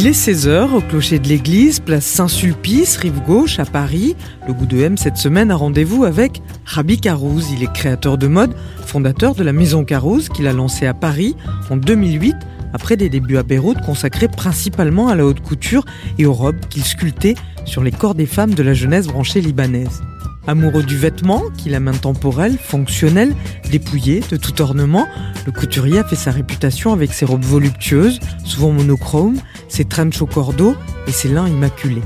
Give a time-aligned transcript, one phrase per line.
[0.00, 4.16] Il est 16h au clocher de l'église, place Saint-Sulpice, rive gauche, à Paris.
[4.48, 7.48] Le goût de M cette semaine a rendez-vous avec Rabi Carouse.
[7.52, 8.54] Il est créateur de mode,
[8.86, 11.36] fondateur de la maison Carouse qu'il a lancée à Paris
[11.68, 12.34] en 2008
[12.72, 15.84] après des débuts à Beyrouth consacrés principalement à la haute couture
[16.16, 17.34] et aux robes qu'il sculptait
[17.66, 20.00] sur les corps des femmes de la jeunesse branchée libanaise.
[20.46, 23.34] Amoureux du vêtement, qu'il a main temporelle, fonctionnel,
[23.70, 25.06] dépouillé de tout ornement,
[25.46, 30.26] le couturier a fait sa réputation avec ses robes voluptueuses, souvent monochromes, ses trench au
[30.26, 30.74] cordeau
[31.06, 32.02] et ses lins immaculés.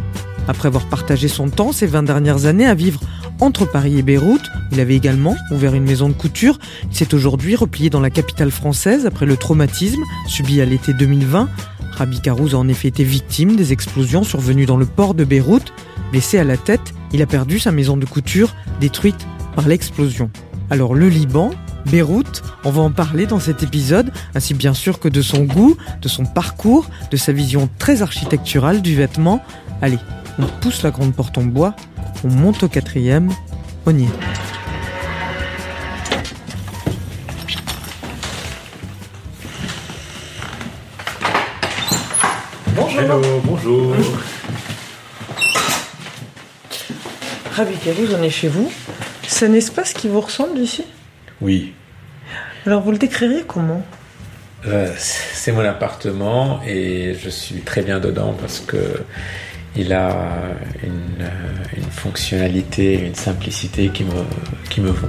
[0.49, 3.01] Après avoir partagé son temps ces 20 dernières années à vivre
[3.41, 6.59] entre Paris et Beyrouth, il avait également ouvert une maison de couture.
[6.91, 11.49] Il s'est aujourd'hui replié dans la capitale française après le traumatisme subi à l'été 2020.
[11.93, 15.73] Rabi Karouz a en effet été victime des explosions survenues dans le port de Beyrouth.
[16.11, 20.31] Blessé à la tête, il a perdu sa maison de couture, détruite par l'explosion.
[20.69, 21.53] Alors le Liban,
[21.87, 25.77] Beyrouth, on va en parler dans cet épisode, ainsi bien sûr que de son goût,
[26.03, 29.45] de son parcours, de sa vision très architecturale du vêtement.
[29.81, 29.99] Allez,
[30.41, 31.77] on pousse la grande porte en bois,
[32.25, 33.31] on monte au quatrième,
[33.87, 34.09] on y est.
[42.75, 43.01] Bonjour.
[43.01, 43.95] Hello, bonjour.
[47.55, 48.69] Ravi Carouz, on est chez vous.
[49.29, 50.85] C'est un espace qui vous ressemble ici?
[51.41, 51.73] Oui,
[52.67, 53.81] Alors vous le décririez comment?
[54.67, 59.05] Euh, c'est mon appartement et je suis très bien dedans parce que
[59.77, 60.17] il a
[60.83, 61.31] une, euh,
[61.77, 64.25] une fonctionnalité, une simplicité qui me,
[64.69, 65.09] qui me vont.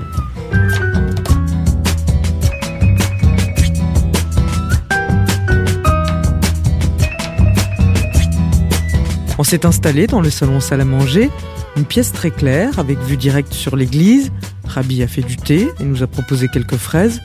[9.40, 11.30] On s'est installé dans le salon salle à manger,
[11.76, 14.32] une pièce très claire avec vue directe sur l'église.
[14.66, 17.22] Rabi a fait du thé et nous a proposé quelques fraises.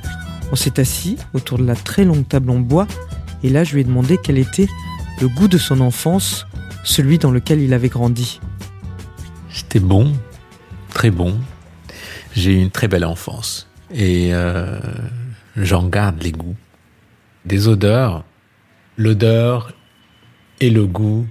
[0.52, 2.86] On s'est assis autour de la très longue table en bois
[3.42, 4.68] et là je lui ai demandé quel était
[5.20, 6.46] le goût de son enfance,
[6.82, 8.40] celui dans lequel il avait grandi.
[9.50, 10.12] C'était bon,
[10.94, 11.38] très bon.
[12.34, 14.80] J'ai eu une très belle enfance et euh,
[15.56, 16.56] j'en garde les goûts.
[17.44, 18.24] Des odeurs,
[18.96, 19.72] l'odeur
[20.60, 21.26] et le goût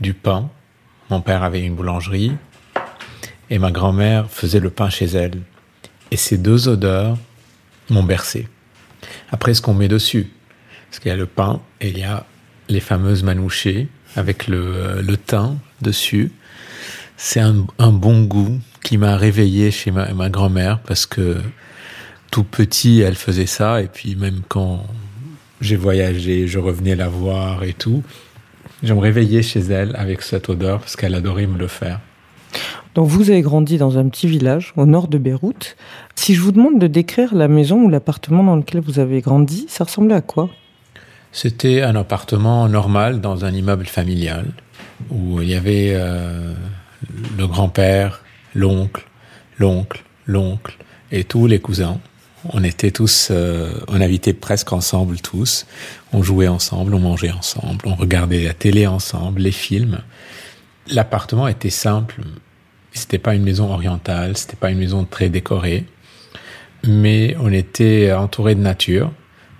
[0.00, 0.50] du pain.
[1.10, 2.32] Mon père avait une boulangerie
[3.50, 5.40] et ma grand-mère faisait le pain chez elle.
[6.10, 7.18] Et ces deux odeurs
[7.90, 8.48] m'ont bercé.
[9.30, 10.30] Après, ce qu'on met dessus,
[10.88, 12.26] parce qu'il y a le pain et il y a
[12.68, 16.32] les fameuses manouchées avec le, le thym dessus.
[17.16, 21.40] C'est un, un bon goût qui m'a réveillé chez ma, ma grand-mère parce que
[22.30, 23.82] tout petit, elle faisait ça.
[23.82, 24.86] Et puis même quand
[25.60, 28.02] j'ai voyagé, je revenais la voir et tout.
[28.82, 32.00] Je me réveillais chez elle avec cette odeur parce qu'elle adorait me le faire.
[32.94, 35.76] Donc vous avez grandi dans un petit village au nord de Beyrouth.
[36.14, 39.66] Si je vous demande de décrire la maison ou l'appartement dans lequel vous avez grandi,
[39.68, 40.50] ça ressemblait à quoi?
[41.30, 44.46] C'était un appartement normal dans un immeuble familial
[45.10, 46.54] où il y avait euh,
[47.36, 48.22] le grand-père,
[48.54, 49.04] l'oncle,
[49.58, 50.76] l'oncle, l'oncle
[51.12, 52.00] et tous les cousins.
[52.50, 55.66] On était tous, euh, on habitait presque ensemble tous.
[56.12, 59.98] On jouait ensemble, on mangeait ensemble, on regardait la télé ensemble, les films.
[60.90, 62.22] L'appartement était simple.
[62.92, 65.84] C'était pas une maison orientale, c'était pas une maison très décorée,
[66.86, 69.12] mais on était entouré de nature.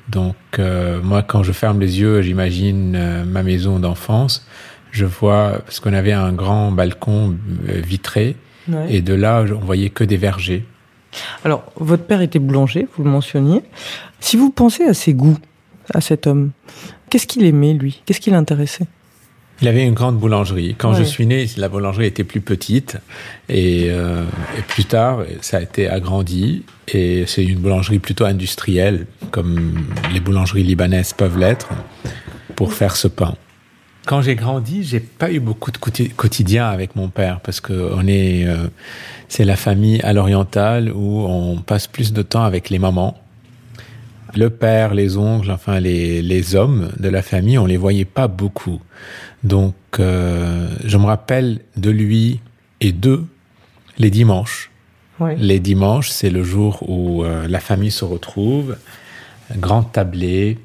[0.08, 4.46] Donc euh, moi, quand je ferme les yeux, j'imagine euh, ma maison d'enfance.
[4.90, 7.36] Je vois parce qu'on avait un grand balcon
[7.68, 8.36] euh, vitré
[8.68, 8.96] Ouais.
[8.96, 10.62] et de là, on voyait que des vergers.
[11.42, 13.62] Alors, votre père était boulanger, vous le mentionniez.
[14.20, 15.38] Si vous pensez à ses goûts,
[15.94, 16.50] à cet homme,
[17.08, 18.02] qu'est-ce qu'il aimait, lui?
[18.04, 18.84] Qu'est-ce qui l'intéressait?
[19.60, 20.76] Il avait une grande boulangerie.
[20.78, 22.96] Quand je suis né, la boulangerie était plus petite
[23.48, 24.22] et, euh,
[24.56, 30.20] et plus tard, ça a été agrandi et c'est une boulangerie plutôt industrielle, comme les
[30.20, 31.68] boulangeries libanaises peuvent l'être,
[32.54, 33.34] pour faire ce pain.
[34.06, 37.92] Quand j'ai grandi, j'ai pas eu beaucoup de quoti- quotidien avec mon père parce que
[37.94, 38.68] on est, euh,
[39.28, 43.18] c'est la famille à l'orientale où on passe plus de temps avec les mamans.
[44.34, 48.28] Le père, les oncles, enfin les, les hommes de la famille, on les voyait pas
[48.28, 48.80] beaucoup.
[49.42, 52.40] Donc, euh, je me rappelle de lui
[52.80, 53.24] et d'eux
[53.98, 54.70] les dimanches.
[55.36, 58.76] Les dimanches, c'est le jour où euh, la famille se retrouve,
[59.56, 60.58] grand tablé,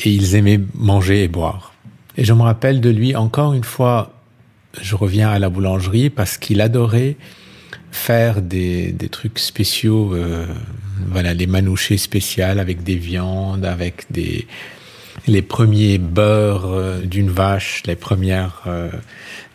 [0.00, 1.74] et ils aimaient manger et boire.
[2.16, 4.14] Et je me rappelle de lui encore une fois,
[4.80, 7.16] je reviens à la boulangerie parce qu'il adorait
[7.90, 10.46] faire des, des trucs spéciaux, euh,
[11.08, 14.46] voilà, les manouchés spéciales avec des viandes, avec des
[15.26, 18.90] les premiers beurres euh, d'une vache, les premières euh,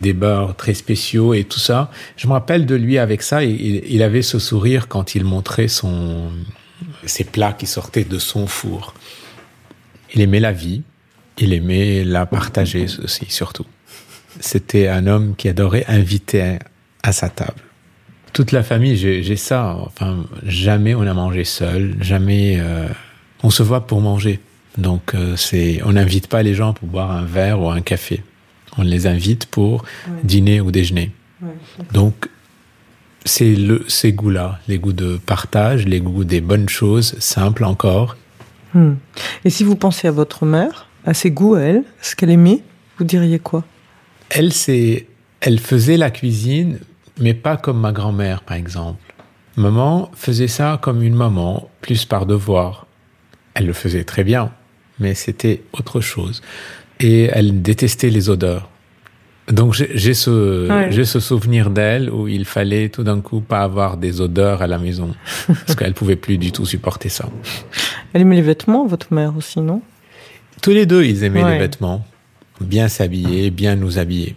[0.02, 1.90] des beurres très spéciaux et tout ça.
[2.16, 3.44] Je me rappelle de lui avec ça.
[3.44, 6.30] Il, il avait ce sourire quand il montrait son
[7.06, 8.94] ses plats qui sortaient de son four.
[10.14, 10.84] Il aimait la vie,
[11.38, 13.66] il aimait la partager aussi surtout.
[14.40, 16.60] C'était un homme qui adorait inviter
[17.04, 17.67] à sa table.
[18.34, 19.78] Toute la famille, j'ai ça.
[19.80, 22.88] Enfin, jamais on a mangé seul, jamais euh,
[23.44, 24.40] on se voit pour manger.
[24.78, 28.24] Donc euh, c'est, on n'invite pas les gens pour boire un verre ou un café.
[28.78, 29.84] On les invite pour
[30.24, 31.12] dîner ou déjeuner.
[31.94, 32.30] Donc
[33.26, 38.16] c'est le, ces goûts-là, les goûts de partage, les goûts des bonnes choses, simples encore.
[38.74, 38.94] Hmm.
[39.46, 42.62] Et si vous pensez à votre mère, à ses goûts à elle, ce qu'elle aimait,
[42.98, 43.64] vous diriez quoi?
[44.30, 45.08] Elle, c'est,
[45.40, 46.80] elle faisait la cuisine,
[47.20, 49.00] mais pas comme ma grand-mère, par exemple.
[49.56, 52.86] Maman faisait ça comme une maman, plus par devoir.
[53.56, 54.52] Elle le faisait très bien,
[55.00, 56.42] mais c'était autre chose.
[57.00, 58.70] Et elle détestait les odeurs.
[59.50, 60.92] Donc j'ai ce, Ouais.
[60.92, 64.68] j'ai ce souvenir d'elle où il fallait tout d'un coup pas avoir des odeurs à
[64.68, 65.16] la maison,
[65.48, 67.30] parce qu'elle pouvait plus du tout supporter ça.
[68.14, 69.82] Elle aimait les vêtements, votre mère aussi, non?
[70.62, 71.54] Tous les deux, ils aimaient Ouais.
[71.54, 72.06] les vêtements,
[72.60, 74.36] bien s'habiller, bien nous habiller.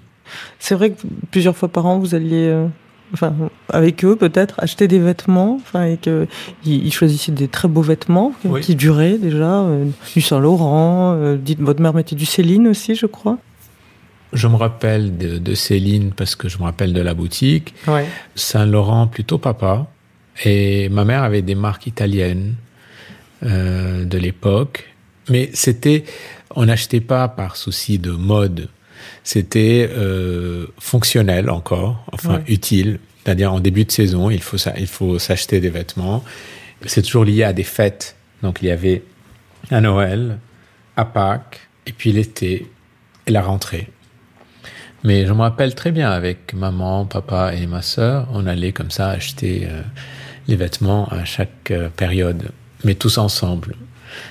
[0.58, 2.66] C'est vrai que plusieurs fois par an, vous alliez, euh,
[3.12, 3.34] enfin,
[3.68, 6.26] avec eux peut-être, acheter des vêtements, enfin, et que
[6.64, 8.60] ils ils choisissaient des très beaux vêtements qui- Oui.
[8.60, 11.14] qui duraient déjà, euh, du Saint Laurent.
[11.16, 13.38] euh, votre mère mettait du Céline aussi, je crois.
[14.32, 17.74] Je me rappelle de, de Céline parce que je me rappelle de la boutique.
[17.88, 18.06] Ouais.
[18.36, 19.88] Saint-Laurent, plutôt papa.
[20.44, 22.54] Et ma mère avait des marques italiennes
[23.42, 24.86] de l'époque.
[25.28, 26.04] Mais c'était,
[26.54, 28.68] on n'achetait pas par souci de mode.
[29.24, 32.44] C'était euh, fonctionnel encore, enfin Ouais.
[32.48, 32.98] utile.
[33.24, 36.24] C'est-à-dire en début de saison, il faut, il faut s'acheter des vêtements.
[36.86, 38.16] C'est toujours lié à des fêtes.
[38.42, 39.02] Donc il y avait
[39.70, 40.38] à Noël,
[40.96, 42.70] à Pâques, et puis l'été
[43.26, 43.90] et la rentrée.
[45.04, 48.90] Mais je me rappelle très bien avec maman, papa et ma sœur, on allait comme
[48.90, 49.82] ça acheter euh,
[50.48, 52.50] les vêtements à chaque euh, période,
[52.84, 53.76] mais tous ensemble.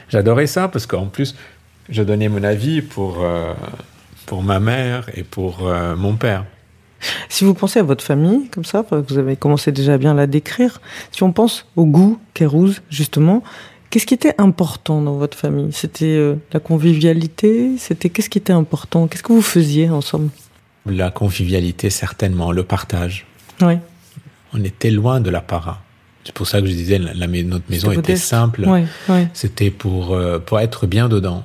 [0.10, 1.36] J'adorais ça parce qu'en plus,
[1.90, 3.54] je donnais mon avis pour, euh,
[4.30, 6.46] pour ma mère et pour euh, mon père.
[7.30, 10.28] Si vous pensez à votre famille, comme ça, vous avez commencé déjà à bien la
[10.28, 10.82] décrire,
[11.12, 13.42] si on pense au goût, Kérouz, justement,
[13.90, 15.72] qu'est-ce qui était important dans votre famille?
[15.74, 17.72] C'était euh, la convivialité?
[17.80, 19.08] C'était qu'est-ce qui était important?
[19.08, 20.30] Qu'est-ce que vous faisiez ensemble
[20.86, 23.26] La convivialité, certainement, le partage.
[23.62, 23.76] Oui.
[24.54, 25.82] On était loin de la para.
[26.24, 28.66] C'est pour ça que je disais, la, la- notre maison était simple.
[28.68, 29.28] Ouais, ouais.
[29.34, 31.44] C'était pour, euh, pour être bien dedans.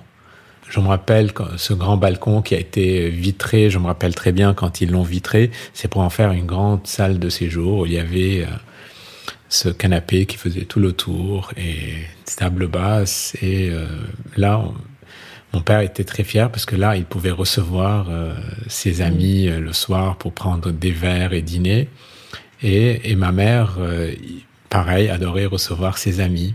[0.69, 4.55] Je me rappelle ce grand balcon qui a été vitré, je me rappelle très bien
[4.55, 7.93] quand ils l'ont vitré, c'est pour en faire une grande salle de séjour où il
[7.93, 8.47] y avait euh,
[9.49, 13.37] ce canapé qui faisait tout le tour et une table basse.
[13.43, 13.87] Et euh,
[14.37, 14.75] là, on-
[15.53, 18.35] mon père était très fier parce que là, il pouvait recevoir euh,
[18.67, 21.89] ses amis euh, le soir pour prendre des verres et dîner.
[22.63, 23.77] Et, et ma mère,
[24.71, 26.55] pareil, adorait recevoir ses amis.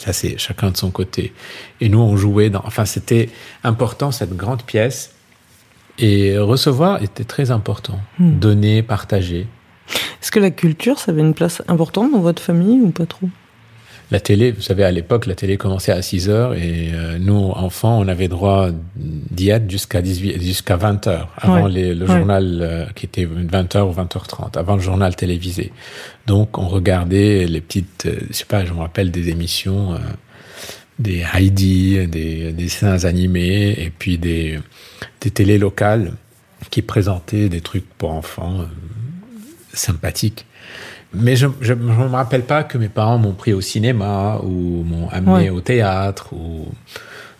[0.00, 1.34] Ça, c'est chacun de son côté.
[1.82, 2.62] Et nous, on jouait dans.
[2.64, 3.28] Enfin, c'était
[3.62, 5.12] important, cette grande pièce.
[5.98, 8.00] Et recevoir était très important.
[8.18, 8.38] Hmm.
[8.38, 9.46] Donner, partager.
[10.22, 13.28] Est-ce que la culture, ça avait une place importante dans votre famille ou pas trop?
[14.10, 17.36] La télé, vous savez, à l'époque, la télé commençait à 6 heures et euh, nous,
[17.36, 21.70] enfants, on avait droit d'y être jusqu'à 18, jusqu'à 20 heures, avant Ouais.
[21.70, 22.16] les- le Ouais.
[22.18, 25.70] journal euh, qui était 20 heures ou 20h30, avant le journal télévisé.
[26.26, 29.98] Donc, on regardait les petites, euh, je sais pas, je me rappelle des émissions, euh,
[30.98, 34.58] des Heidi, des, des dessins animés et puis des,
[35.20, 36.14] des télés locales
[36.70, 38.64] qui présentaient des trucs pour enfants euh,
[39.72, 40.46] sympathiques.
[41.12, 45.08] Mais je ne me rappelle pas que mes parents m'ont pris au cinéma ou m'ont
[45.10, 45.50] amené Ouais.
[45.50, 46.32] au théâtre.
[46.32, 46.68] Ou...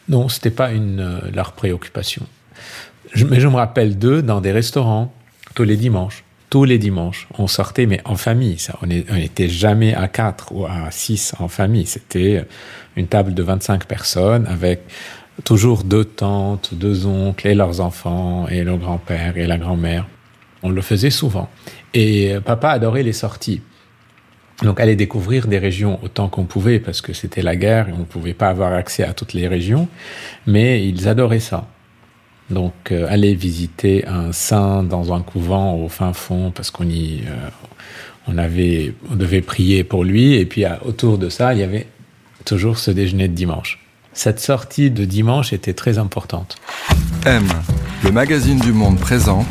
[0.09, 2.27] Non, c'était pas une, euh, leur préoccupation.
[3.15, 5.13] Je- mais je me rappelle d'eux dans des restaurants
[5.55, 6.25] tous les dimanches.
[6.49, 8.59] Tous les dimanches, on sortait, mais en famille.
[8.59, 11.87] Ça, on n'était jamais à quatre ou à six en famille.
[11.87, 12.45] C'était
[12.97, 14.81] une table de 25 personnes avec
[15.45, 20.07] toujours deux tantes, deux oncles et leurs enfants et le grand-père et la grand-mère.
[20.63, 21.49] On le faisait souvent.
[21.95, 23.63] Et euh, papa adorait les sorties.
[24.63, 28.01] Donc aller découvrir des régions autant qu'on pouvait parce que c'était la guerre et on
[28.01, 29.89] ne pouvait pas avoir accès à toutes les régions,
[30.47, 31.67] mais ils adoraient ça.
[32.51, 37.23] Donc euh, aller visiter un saint dans un couvent au fin fond parce qu'on y
[37.27, 37.49] euh,
[38.29, 41.87] on avait, on devait prier pour lui, et puis autour de ça, il y avait
[42.45, 43.85] toujours ce déjeuner de dimanche.
[44.13, 46.57] Cette sortie de dimanche était très importante.
[47.25, 47.47] M,
[48.05, 49.47] le magazine du monde présente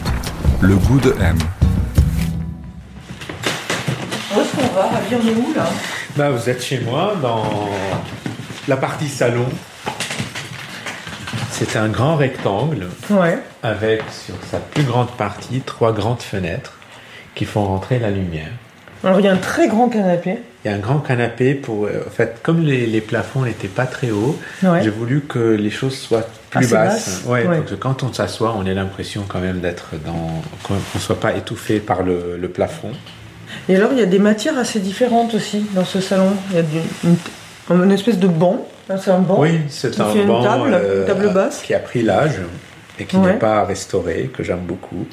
[0.61, 1.37] le goût de M.
[4.35, 5.65] Où est-ce qu'on va Ravir de où là?
[6.15, 7.43] Bah, Vous êtes chez moi dans
[8.67, 9.45] la partie salon.
[11.51, 13.37] C'est un grand rectangle Ouais.
[13.63, 16.73] avec sur sa plus grande partie trois grandes fenêtres
[17.35, 18.49] qui font rentrer la lumière.
[19.03, 20.37] Alors il y a un très grand canapé.
[20.63, 21.85] Il y a un grand canapé pour.
[21.85, 24.81] euh, En fait, comme les, les plafonds n'étaient pas très hauts, Ouais.
[24.83, 27.57] j'ai voulu que les choses soient plus Assez Ouais, ouais.
[27.57, 30.41] pour que quand on s'assoit, on ait l'impression quand même d'être dans.
[30.63, 32.91] qu'on ne soit pas étouffé par le, le plafond.
[33.67, 36.31] Et alors il y a des matières assez différentes aussi dans ce salon.
[36.51, 36.63] Il y a
[37.03, 38.67] une, une espèce de banc.
[38.87, 39.39] Là, C'est un banc.
[39.39, 41.61] Oui, c'est Qui un fait une table, euh, table basse.
[41.61, 42.39] qui a pris l'âge
[42.99, 43.33] et qui Ouais.
[43.33, 45.05] n'est pas restauré, que j'aime beaucoup.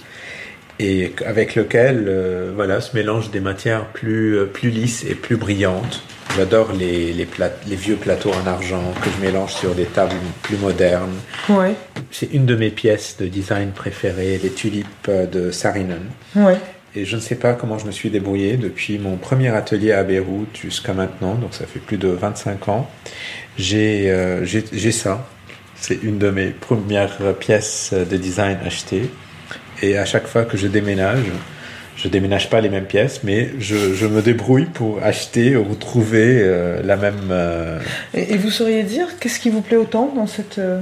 [0.79, 5.37] Et avec lequel euh, voilà, se mélangent des matières plus, euh, plus lisses et plus
[5.37, 6.03] brillantes.
[6.37, 10.15] J'adore les, les, pla- les vieux plateaux en argent que je mélange sur des tables
[10.43, 11.15] plus modernes.
[11.49, 11.75] Ouais.
[12.11, 16.03] C'est une de mes pièces de design préférées, les tulipes de Saarinen.
[16.35, 16.57] Ouais.
[16.95, 20.03] Et je ne sais pas comment je me suis débrouillé depuis mon premier atelier à
[20.03, 22.91] Beyrouth jusqu'à maintenant, donc ça fait plus de 25 ans.
[23.59, 25.27] J'ai euh, j'ai ça.
[25.75, 29.11] C'est une de mes premières pièces de design achetées.
[29.83, 31.25] Et à chaque fois que je déménage,
[31.97, 36.39] je déménage pas les mêmes pièces, mais je, je me débrouille pour acheter ou retrouver
[36.43, 37.29] euh, la même.
[37.31, 37.79] euh,
[38.15, 40.81] Et, et vous sauriez dire qu'est-ce qui vous plaît autant dans cette, euh,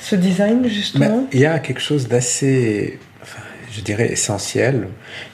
[0.00, 1.26] ce design justement?
[1.32, 3.42] Il y a quelque chose d'assez, enfin,
[3.72, 4.88] je dirais, essentiel,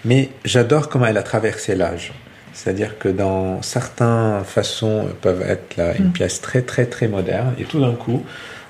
[0.04, 2.12] mais j'adore comment elle a traversé l'âge.
[2.54, 6.12] C'est-à-dire que dans certaines façons peuvent être là, une Mm.
[6.12, 8.22] pièce très très très moderne, et tout d'un coup,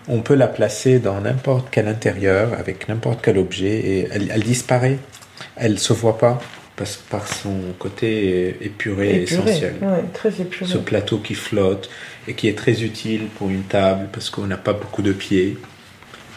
[0.08, 4.42] on peut la placer dans n'importe quel intérieur, avec n'importe quel objet, et elle, elle
[4.44, 4.98] disparaît.
[5.56, 6.40] Elle se voit pas,
[6.76, 10.70] parce, par son côté épuré, et essentiel Ouais, très épuré.
[10.70, 11.88] ce plateau qui flotte
[12.26, 15.58] et qui est très utile pour une table parce qu'on n'a pas beaucoup de pieds.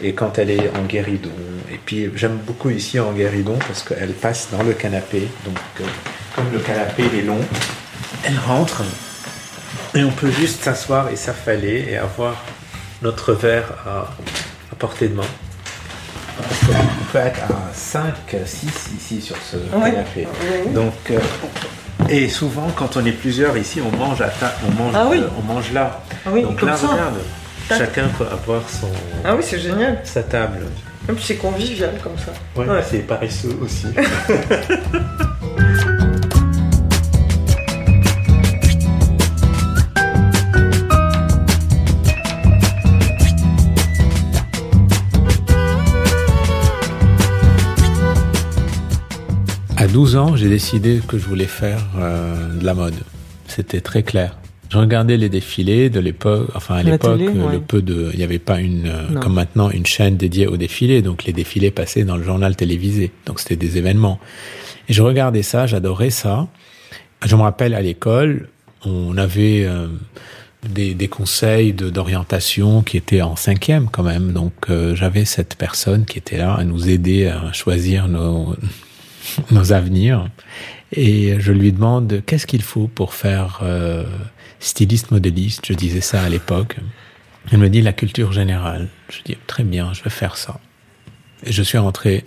[0.02, 1.30] Et quand elle est en guéridon,
[1.72, 5.20] et puis j'aime beaucoup ici en guéridon parce qu'elle passe dans le canapé.
[5.44, 5.84] Donc, euh,
[6.34, 7.40] comme le canapé il est long,
[8.24, 8.82] elle rentre
[9.94, 12.44] et on peut juste s'asseoir et s'affaler et avoir
[13.00, 14.14] notre verre à,
[14.70, 15.22] à portée de main.
[17.16, 18.66] On peut être à 5, 6
[18.98, 20.26] ici sur ce canapé.
[20.26, 20.70] Ouais.
[20.74, 21.18] Donc, euh,
[22.10, 25.20] et souvent, quand on est plusieurs ici, on mange à ta- on mange, Ah oui.
[25.22, 26.02] euh, on mange là.
[26.26, 26.88] Ah oui, Donc là, ça.
[26.88, 27.14] regarde,
[27.70, 28.90] chacun peut avoir son,
[29.24, 29.98] Ah oui, c'est génial.
[30.04, 30.58] sa table.
[31.08, 32.32] Et puis c'est convivial comme ça.
[32.60, 32.82] Ouais, Ouais.
[32.86, 33.86] c'est paresseux aussi.
[49.96, 52.92] 12 ans, j'ai décidé que je voulais faire euh, de la mode.
[53.46, 54.36] C'était très clair.
[54.70, 56.50] Je regardais les défilés de l'époque.
[56.54, 57.52] Enfin, à l'époque, euh, ouais.
[57.54, 59.20] le peu de, il n'y avait pas une, euh, Non.
[59.20, 61.00] comme maintenant, une chaîne dédiée aux défilés.
[61.00, 63.10] Donc, les défilés passaient dans le journal télévisé.
[63.24, 64.20] Donc, c'était des événements.
[64.90, 66.46] Et je regardais ça, j'adorais ça.
[67.24, 68.50] Je me rappelle à l'école,
[68.84, 69.86] on avait euh,
[70.68, 74.32] des, des conseils de- d'orientation qui étaient en cinquième quand même.
[74.34, 78.54] Donc, euh, j'avais cette personne qui était là à nous aider à choisir nos,
[79.50, 80.28] nos avenirs.
[80.92, 84.04] Et je lui demande qu'est-ce qu'il faut pour faire euh,
[84.60, 85.64] styliste modéliste?
[85.66, 86.76] Je disais ça à l'époque.
[87.50, 88.88] Elle me dit la culture générale.
[89.10, 90.58] Je dis très bien, je vais faire ça.
[91.44, 92.24] Et je suis rentré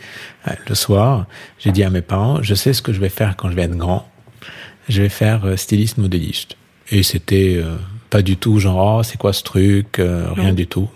[0.47, 1.25] euh, le soir.
[1.57, 3.63] J'ai dit à mes parents, je sais ce que je vais faire quand je vais
[3.63, 4.09] être grand.
[4.87, 6.55] Je vais faire euh, styliste modéliste.
[6.91, 7.61] Et c'était
[8.09, 10.53] pas du tout genre oh, c'est quoi ce truc, rien Non.
[10.53, 10.89] du tout.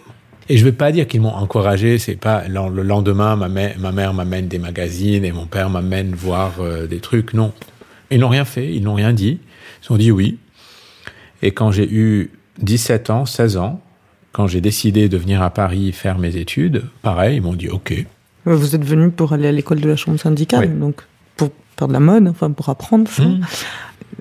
[0.50, 1.98] Et je vais pas dire qu'ils m'ont encouragé.
[2.00, 5.70] C'est pas le le lendemain ma, mè- ma mère m'amène des magazines et mon père
[5.70, 7.34] m'amène voir euh, des trucs.
[7.34, 7.54] Non,
[8.12, 8.74] ils n'ont rien fait.
[8.74, 9.40] Ils n'ont rien dit.
[9.84, 10.38] Ils ont dit oui.
[11.42, 12.32] Et quand j'ai eu
[12.62, 13.82] 17 ans, 16 ans,
[14.32, 17.94] quand j'ai décidé de venir à Paris faire mes études, pareil, ils m'ont dit OK.
[18.46, 20.80] Vous êtes venu pour aller à l'école de la chambre syndicale, Oui.
[20.80, 21.02] donc
[21.38, 23.24] pour faire de la mode, enfin pour apprendre ça.
[23.24, 23.42] Mmh.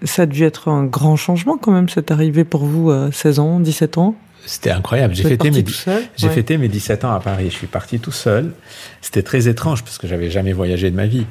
[0.04, 3.38] Ça a dû être un grand changement quand même, cette arrivée pour vous à 16
[3.40, 4.14] ans, 17 ans.
[4.44, 5.14] C'était incroyable.
[5.14, 5.64] J'ai fêté, mes,
[6.16, 6.32] j'ai Ouais.
[6.34, 7.46] fêté mes 17 ans à Paris.
[7.50, 8.52] Je suis parti tout seul.
[9.00, 11.26] C'était très étrange parce que j'avais jamais voyagé de ma vie.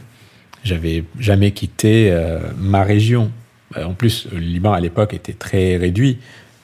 [0.64, 3.32] J'avais jamais quitté euh, ma région.
[3.78, 6.20] Euh, En plus, le Liban à l'époque était très réduit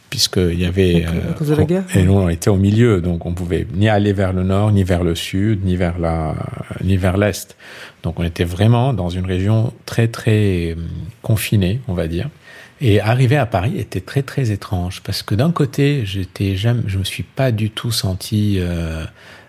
[0.09, 2.55] puisqu'il y avait À cause- à cause de la guerre, et nous on était au
[2.55, 5.99] milieu, donc on pouvait ni aller vers le nord, ni vers le sud, ni vers
[5.99, 6.33] la,
[6.81, 7.57] ni vers l'est.
[8.03, 10.77] Donc on était vraiment dans une région très très
[11.21, 12.29] confinée, on va dire.
[12.79, 16.99] Et arriver à Paris était très très étrange parce que d'un côté, j'étais jamais, je
[16.99, 19.03] me suis pas du tout senti euh,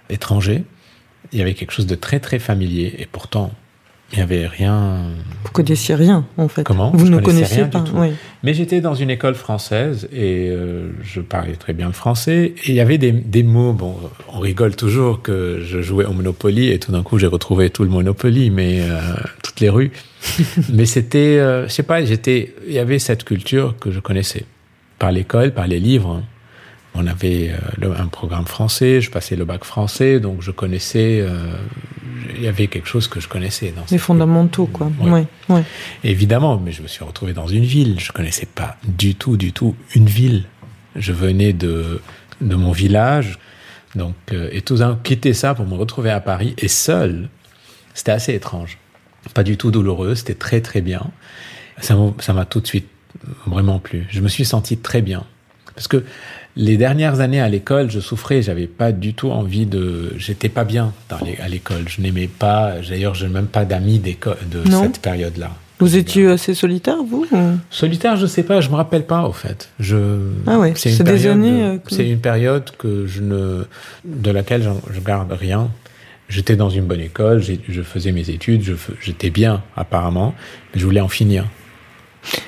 [0.09, 0.65] étranger.
[1.33, 3.53] Il y avait quelque chose de très très familier et pourtant
[4.13, 5.03] Il n'y avait rien.
[5.45, 6.65] Vous connaissiez rien, en fait.
[6.65, 6.91] Comment?
[6.95, 7.81] Vous Je ne connaissiez rien pas.
[7.81, 7.97] du tout.
[7.99, 8.09] oui.
[8.43, 12.55] Mais j'étais dans une école française et euh, je parlais très bien le français.
[12.65, 13.97] Et il y avait des, des mots, bon,
[14.33, 17.85] on rigole toujours que je jouais au Monopoly et tout d'un coup j'ai retrouvé tout
[17.85, 18.99] le Monopoly, mais euh,
[19.43, 19.91] toutes les rues.
[20.73, 24.47] mais c'était, euh, je sais pas, j'étais, il y avait cette culture que je connaissais
[24.99, 26.23] par l'école, par les livres.
[26.95, 31.25] On avait euh, le- un programme français, je passais le bac français, donc je connaissais,
[32.37, 34.91] il y avait quelque chose que je connaissais dans Les fondamentaux, quoi.
[35.01, 35.11] Ouais.
[35.11, 35.65] Ouais, ouais.
[36.05, 37.99] Évidemment, mais je me suis retrouvé dans une ville.
[38.01, 40.45] Je connaissais pas du tout, du tout une ville.
[40.97, 42.01] Je venais de,
[42.41, 43.39] de mon village.
[43.95, 47.29] Donc, euh, et tout d'un quitter ça pour me retrouver à Paris et seul,
[47.95, 48.79] c'était assez étrange.
[49.35, 51.11] Pas du tout douloureux, c'était très très bien.
[51.81, 52.89] Ça m'a ça m'a tout de suite
[53.47, 54.07] vraiment plu.
[54.11, 55.25] Je me suis senti très bien.
[55.75, 56.05] Parce que
[56.59, 60.13] les dernières années à l'école, je souffrais, j'avais pas du tout envie de.
[60.19, 61.85] J'étais pas bien dans les- à l'école.
[61.89, 64.83] Je n'aimais pas, d'ailleurs, je n'ai même pas d'amis d'école de Non.
[64.83, 65.53] cette période-là.
[65.79, 67.37] Vous étiez assez solitaire, vous ou-
[67.71, 69.69] Solitaire, je sais pas, je me rappelle pas au fait.
[69.79, 69.97] Je.
[70.49, 73.65] Ah ouais, c'est des années, euh, que- C'est une période que je ne,
[74.05, 75.71] de laquelle je garde rien.
[76.29, 78.63] J'étais dans une bonne école, je faisais mes études,
[79.01, 80.35] j'étais bien apparemment,
[80.75, 81.47] mais je voulais en finir.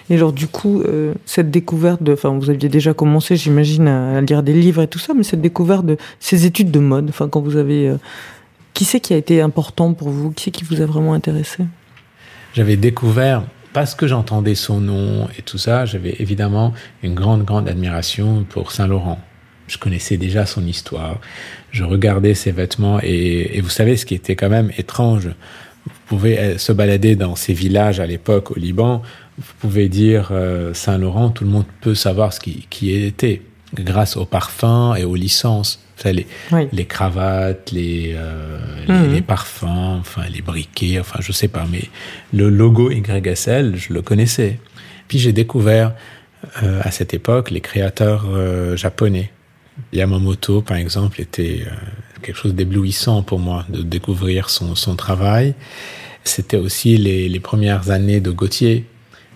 [0.08, 2.00] Et alors, du coup, euh, cette découverte.
[2.08, 5.40] Enfin, vous aviez déjà commencé, j'imagine, à, lire des livres et tout ça, mais cette
[5.40, 7.88] découverte de ces études de mode, enfin, quand vous avez.
[7.88, 7.96] euh,
[8.74, 10.30] qui c'est qui a été important pour vous?
[10.30, 11.64] Qui c'est qui vous a vraiment intéressé?
[12.54, 16.72] J'avais découvert, parce que j'entendais son nom et tout ça, j'avais évidemment
[17.02, 19.18] une grande, grande admiration pour Saint-Laurent.
[19.66, 21.18] Je connaissais déjà son histoire.
[21.70, 25.28] Je regardais ses vêtements et, et vous savez ce qui était quand même étrange?
[25.86, 29.02] Vous pouvez euh, se balader dans ces villages à l'époque au Liban.
[29.40, 33.42] Vous pouvez dire euh, Saint-Laurent, tout le monde peut savoir ce qui, qui était
[33.74, 35.80] grâce aux parfums et aux licences.
[36.04, 36.66] Les, Oui.
[36.72, 39.08] les cravates, les, euh, Mhm.
[39.08, 41.84] les, les parfums, enfin les briquets, enfin je sais pas, mais
[42.32, 44.58] le logo YSL, je le connaissais.
[45.08, 45.92] Puis j'ai découvert
[46.62, 49.30] euh, à cette époque les créateurs euh, japonais.
[49.92, 51.70] Yamamoto, par exemple, était euh,
[52.22, 55.54] quelque chose d'éblouissant pour moi de découvrir son, son travail.
[56.24, 58.86] C'était aussi les, les premières années de Gauthier.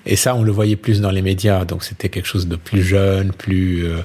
[0.07, 1.65] Et ça, on le voyait plus dans les médias.
[1.65, 4.01] Donc c'était quelque chose de plus jeune, plus euh,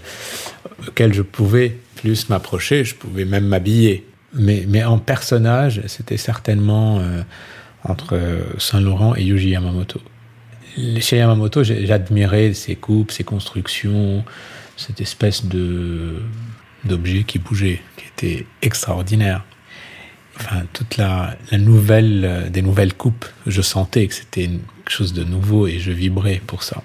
[0.88, 2.84] auquel je pouvais plus m'approcher.
[2.84, 4.06] Je pouvais même m'habiller.
[4.34, 7.24] Mais, en personnage, c'était certainement euh,
[7.84, 10.00] entre euh, Saint-Laurent et Yuji Yamamoto.
[11.00, 14.24] Chez Yamamoto, j'admirais ses coupes, ses constructions,
[14.78, 16.18] cette espèce de
[16.86, 19.44] d'objet qui bougeait, qui était extraordinaire.
[20.38, 24.50] Enfin, toute la, la nouvelle, des nouvelles coupes, je sentais que c'était
[24.90, 26.82] quelque chose de nouveau et je vibrais pour ça.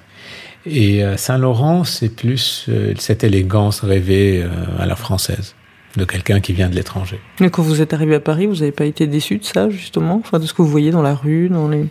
[0.66, 5.54] Et euh, Saint-Laurent, c'est plus euh, cette élégance rêvée euh, à la française,
[5.96, 7.18] de quelqu'un qui vient de l'étranger.
[7.40, 10.20] Et quand vous êtes arrivé à Paris, vous n'avez pas été déçu de ça, justement?
[10.24, 11.86] Enfin, de ce que vous voyez dans la rue, dans les.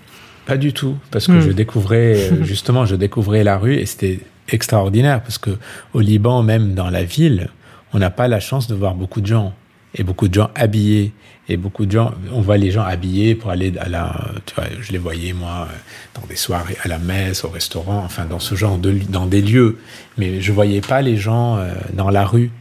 [0.45, 1.41] Pas du tout, parce que Hmm.
[1.41, 5.51] je découvrais, justement, je découvrais la rue et c'était extraordinaire, parce que
[5.93, 7.49] au Liban, même dans la ville,
[7.93, 9.53] on n'a pas la chance de voir beaucoup de gens,
[9.95, 11.13] et beaucoup de gens habillés,
[11.49, 14.65] et beaucoup de gens, on voit les gens habillés pour aller à la, tu vois,
[14.79, 15.67] je les voyais moi
[16.13, 19.41] dans des soirées, à la messe, au restaurant, enfin dans ce genre de, dans des
[19.41, 19.79] lieux,
[20.17, 22.51] mais je voyais pas les gens euh, dans la rue.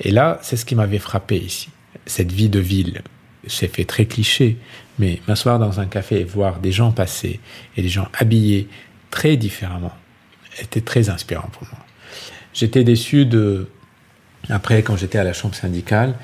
[0.00, 1.70] Et là, c'est ce qui m'avait frappé ici,
[2.06, 3.02] cette vie de ville.
[3.46, 4.58] C'est fait très cliché,
[4.98, 7.40] mais m'asseoir dans un café et voir des gens passer
[7.76, 8.68] et des gens habillés
[9.10, 9.92] très différemment
[10.60, 11.78] était très inspirant pour moi.
[12.52, 13.68] J'étais déçu de,
[14.48, 16.16] après quand j'étais à la chambre syndicale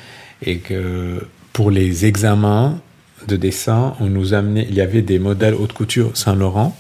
[0.43, 2.81] et que pour les examens
[3.29, 6.77] de dessin, on nous amenait, il y avait des modèles haute couture Saint-Laurent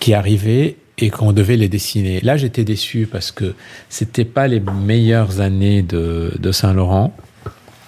[0.00, 2.20] qui arrivaient et qu'on devait les dessiner.
[2.20, 3.54] Là, j'étais déçu parce que
[3.88, 7.16] c'était pas les meilleures années de, Saint-Laurent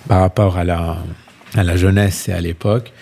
[0.08, 0.98] par rapport à la,
[1.54, 2.92] à la jeunesse et à l'époque.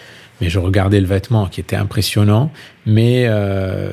[0.41, 2.53] Mais je regardais le vêtement qui était impressionnant,
[2.87, 3.91] mais euh,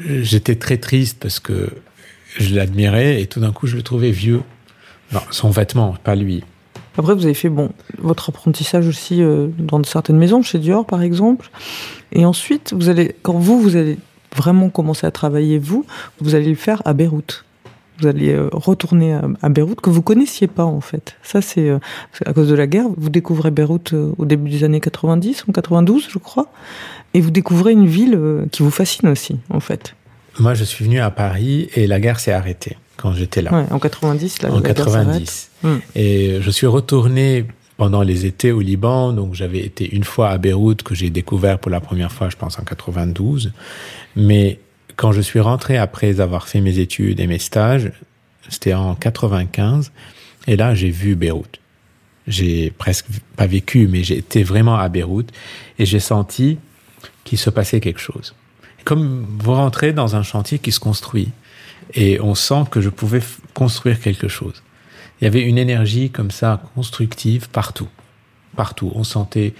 [0.00, 1.70] j'étais très triste parce que
[2.38, 4.42] je l'admirais et tout d'un coup je le trouvais vieux.
[5.12, 6.42] Non, son vêtement, pas lui.
[6.98, 11.02] Après, vous avez fait bon votre apprentissage aussi euh, dans certaines maisons, chez Dior par
[11.02, 11.50] exemple.
[12.12, 13.98] Et ensuite, vous allez, quand vous, vous allez
[14.34, 15.84] vraiment commencer à travailler, vous,
[16.20, 17.44] vous allez le faire à Beyrouth.
[18.00, 21.16] Vous allez euh, retourner à, à Beyrouth que vous connaissiez pas en fait.
[21.22, 21.78] Ça, c'est euh,
[22.24, 22.86] à cause de la guerre.
[22.96, 26.48] Vous découvrez Beyrouth au début des années 90, en 92, je crois.
[27.14, 28.18] Et vous découvrez une ville
[28.52, 29.94] qui vous fascine aussi, en fait.
[30.38, 33.52] Moi, je suis venu à Paris et la guerre s'est arrêtée quand j'étais là.
[33.52, 35.06] Ouais, en 90, la, en la guerre s'arrête.
[35.06, 35.50] 90.
[35.66, 35.78] Hmm.
[35.96, 37.44] Et je suis retourné
[37.76, 41.58] pendant les étés au Liban, donc j'avais été une fois à Beyrouth que j'ai découvert
[41.58, 43.52] pour la première fois, je pense en 92.
[44.14, 44.60] Mais
[44.94, 47.92] quand je suis rentré après avoir fait mes études et mes stages,
[48.48, 49.90] c'était en 95,
[50.46, 51.58] et là j'ai vu Beyrouth.
[52.28, 55.30] J'ai presque pas vécu, mais j'ai été vraiment à Beyrouth
[55.78, 56.58] et j'ai senti
[57.24, 58.34] qu'il se passait quelque chose.
[58.84, 61.30] Comme vous rentrez dans un chantier qui se construit
[61.94, 63.20] et on sent que je pouvais
[63.52, 64.62] construire quelque chose.
[65.20, 67.88] Il y avait une énergie comme ça constructive partout,
[68.54, 68.92] partout.
[68.94, 69.54] On sentait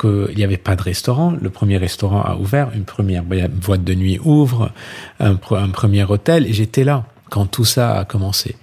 [0.00, 1.34] qu'il n'y avait pas de restaurant.
[1.40, 4.72] Le premier restaurant a ouvert, une première boîte de nuit ouvre,
[5.20, 8.56] un, un premier hôtel, et j'étais là quand tout ça a commencé.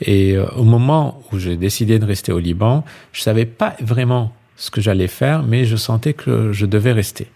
[0.00, 4.32] Et euh, au moment où j'ai décidé de rester au Liban, je savais pas vraiment
[4.56, 7.26] ce que j'allais faire, mais je sentais que je devais rester.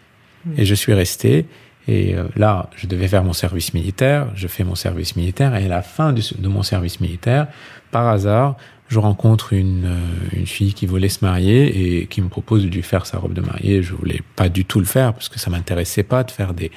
[0.57, 1.46] Et je suis resté.
[1.88, 4.29] Et euh, là, je devais faire mon service militaire.
[4.35, 5.55] Je fais mon service militaire.
[5.57, 7.46] Et à la fin de mon service militaire,
[7.90, 8.57] par hasard,
[8.88, 12.68] je rencontre une, euh, une fille qui voulait se marier et qui me propose de
[12.68, 13.83] lui faire sa robe de mariée.
[13.83, 16.70] Je voulais pas du tout le faire parce que ça m'intéressait pas de faire des,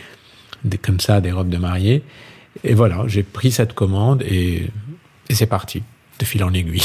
[0.64, 2.04] des comme ça des robes de mariée.
[2.64, 4.68] Et voilà, j'ai pris cette commande et,
[5.30, 5.84] et c'est parti
[6.20, 6.84] de fil en aiguille.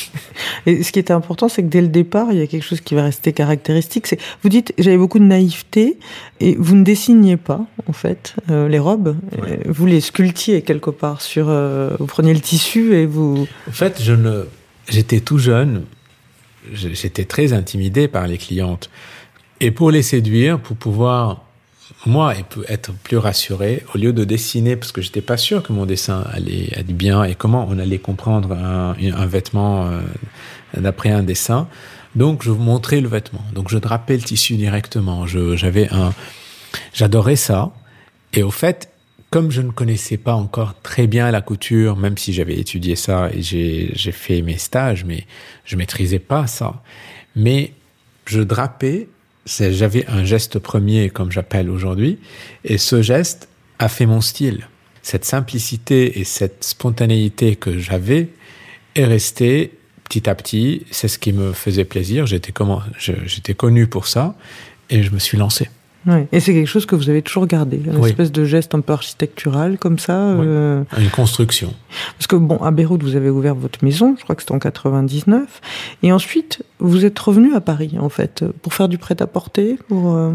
[0.66, 2.80] et ce qui était important, c'est que dès le départ, il y a quelque chose
[2.80, 4.06] qui va rester caractéristique.
[4.06, 5.98] C'est, vous dites, j'avais beaucoup de naïveté
[6.40, 9.16] et vous ne dessiniez pas, en fait, euh, les robes.
[9.66, 11.48] Vous les sculptiez quelque part sur.
[11.48, 13.46] Euh, vous preniez le tissu et vous.
[13.68, 14.44] En fait, je ne.
[14.88, 15.84] J'étais tout jeune.
[16.72, 18.88] J'étais très intimidé par les clientes.
[19.60, 21.44] Et pour les séduire, pour pouvoir
[22.06, 22.34] moi
[22.68, 26.24] être plus rassuré au lieu de dessiner parce que j'étais pas sûr que mon dessin
[26.32, 30.00] allait être bien et comment on allait comprendre un, un vêtement euh,
[30.76, 31.68] d'après un dessin.
[32.14, 33.44] Donc je vous montrais le vêtement.
[33.54, 35.26] Donc je drapais le tissu directement.
[35.26, 36.12] J'avais un,
[36.92, 37.72] j'adorais ça.
[38.34, 38.90] Et au fait,
[39.30, 43.30] comme je ne connaissais pas encore très bien la couture, même si j'avais étudié ça
[43.32, 45.26] et j'ai fait mes stages, mais
[45.64, 46.82] je maîtrisais pas ça.
[47.34, 47.72] Mais
[48.26, 49.08] je drapais
[49.46, 52.18] j'avais un geste premier, comme j'appelle aujourd'hui,
[52.64, 54.68] et ce geste a fait mon style.
[55.02, 58.28] Cette simplicité et cette spontanéité que j'avais
[58.94, 59.72] est restée
[60.04, 60.86] petit à petit.
[60.90, 62.26] C'est ce qui me faisait plaisir.
[62.26, 64.36] J'étais connu pour ça,
[64.90, 65.68] et je me suis lancé.
[66.32, 68.92] Et c'est quelque chose que vous avez toujours gardé, une espèce de geste un peu
[68.92, 70.18] architectural comme ça.
[70.18, 70.82] Euh...
[70.98, 71.72] Une construction.
[72.18, 74.58] Parce que bon, à Beyrouth, vous avez ouvert votre maison, je crois que c'était en
[74.58, 75.60] 99,
[76.02, 80.14] et ensuite vous êtes revenu à Paris en fait pour faire du prêt-à-porter, pour.
[80.14, 80.32] Euh,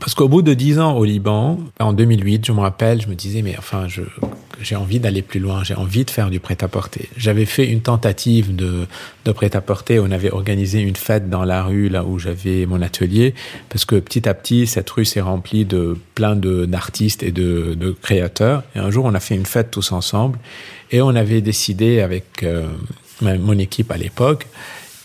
[0.00, 3.14] parce qu'au bout de dix ans au Liban, en 2008, je me rappelle, je me
[3.14, 4.00] disais, mais enfin, je,
[4.62, 7.08] j'ai envie d'aller plus loin, j'ai envie de faire du prêt-à-porter.
[7.16, 8.86] J'avais fait une tentative de,
[9.24, 13.34] de prêt-à-porter, on avait organisé une fête dans la rue, là où j'avais mon atelier,
[13.68, 17.96] parce que petit à petit, cette rue s'est remplie de plein de, d'artistes et de,
[18.00, 18.62] créateurs.
[18.74, 20.38] Et un jour, on a fait une fête tous ensemble,
[20.90, 22.66] et on avait décidé avec euh,
[23.20, 24.46] mon équipe à l'époque,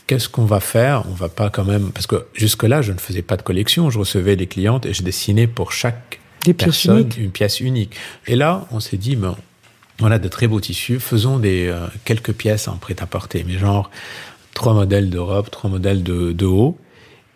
[0.08, 1.04] qu'est-ce qu'on va faire?
[1.10, 3.90] On va pas quand même parce que jusque-là, je ne faisais pas de collection.
[3.90, 6.20] Je recevais des clientes et je dessinais pour chaque
[6.58, 7.96] personne une pièce unique.
[8.28, 9.36] Et là, on s'est dit, bon,
[10.02, 13.90] on a de très beaux tissus, faisons des euh, quelques pièces en prêt-à-porter, mais genre
[14.54, 16.78] trois modèles de robe, trois modèles de, de haut.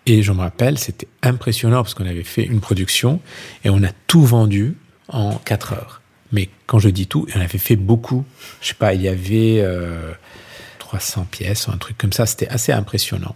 [0.05, 3.19] Et je me rappelle, c'était impressionnant parce qu'on avait fait une production
[3.63, 4.75] et on a tout vendu
[5.07, 6.01] en quatre heures.
[6.31, 8.25] Mais quand je dis tout, on avait fait beaucoup.
[8.61, 10.11] Je sais pas, il y avait euh,
[10.89, 12.25] 300 pièces, un truc comme ça.
[12.25, 13.35] C'était assez impressionnant.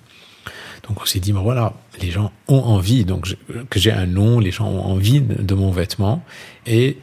[0.87, 3.27] Donc on s'est dit, ben voilà, les gens ont envie, donc
[3.69, 6.23] que j'ai un nom, les gens ont envie de, mon vêtement.
[6.65, 6.97] Et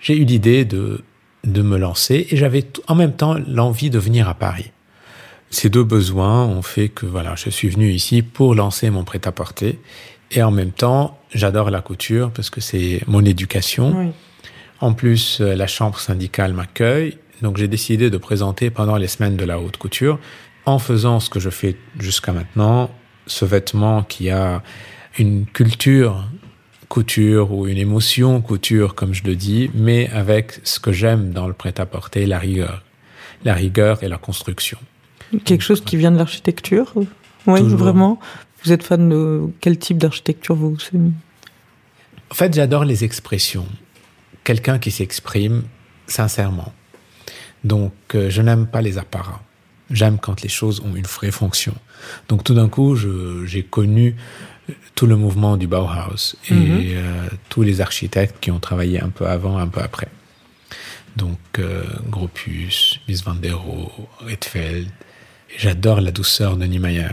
[0.00, 1.02] j'ai eu l'idée de,
[1.44, 4.70] de me lancer et j'avais en même temps l'envie de venir à Paris.
[5.50, 9.80] Ces deux besoins ont fait que voilà, je suis venu ici pour lancer mon prêt-à-porter.
[10.32, 14.12] Et en même temps, j'adore la couture parce que c'est mon éducation.
[14.80, 19.36] En plus, euh, la chambre syndicale m'accueille donc j'ai décidé de présenter pendant les semaines
[19.36, 20.18] de la haute couture,
[20.64, 22.90] en faisant ce que je fais jusqu'à maintenant,
[23.26, 24.62] ce vêtement qui a
[25.18, 26.24] une culture
[26.88, 31.46] couture ou une émotion couture, comme je le dis, mais avec ce que j'aime dans
[31.46, 32.82] le prêt-à-porter, la rigueur.
[33.44, 34.78] La rigueur et la construction.
[35.44, 36.94] Quelque chose qui vient de l'architecture
[37.46, 38.18] Oui, vraiment.
[38.62, 40.78] Vous êtes fan de quel type d'architecture vous
[42.30, 43.66] En fait, j'adore les expressions.
[44.44, 45.64] Quelqu'un qui s'exprime
[46.06, 46.72] sincèrement.
[47.64, 49.42] Donc, euh, je n'aime pas les apparats.
[49.90, 51.74] J'aime quand les choses ont une vraie fonction.
[52.28, 52.96] Donc, tout d'un coup,
[53.46, 54.16] j'ai connu
[54.94, 56.80] tout le mouvement du Bauhaus et mhm.
[56.82, 60.08] euh, tous les architectes qui ont travaillé un peu avant, un peu après.
[61.16, 64.88] Donc, euh, Gropius, Mies van der Rohe, Rietveld.
[65.56, 67.10] J'adore la douceur de Niemeyer.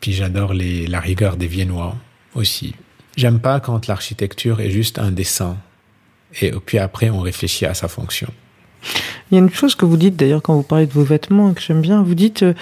[0.00, 1.94] Puis j'adore la rigueur des Viennois
[2.34, 2.74] aussi.
[3.16, 5.58] J'aime pas quand l'architecture est juste un dessin
[6.40, 8.32] et puis après on réfléchit à sa fonction.
[9.30, 11.52] Il y a une chose que vous dites d'ailleurs quand vous parlez de vos vêtements
[11.54, 12.02] que j'aime bien.
[12.02, 12.54] Vous dites euh,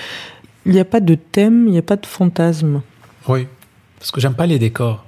[0.66, 2.82] il n'y a pas de thème, il n'y a pas de fantasme.
[3.26, 3.46] Oui,
[3.98, 5.06] parce que j'aime pas les décors.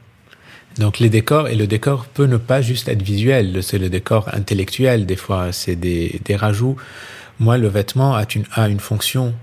[0.78, 4.28] Donc les décors, et le décor peut ne pas juste être visuel, c'est le décor
[4.32, 6.76] intellectuel des fois, c'est des, des rajouts.
[7.40, 9.34] Moi, le vêtement a une, a une fonction,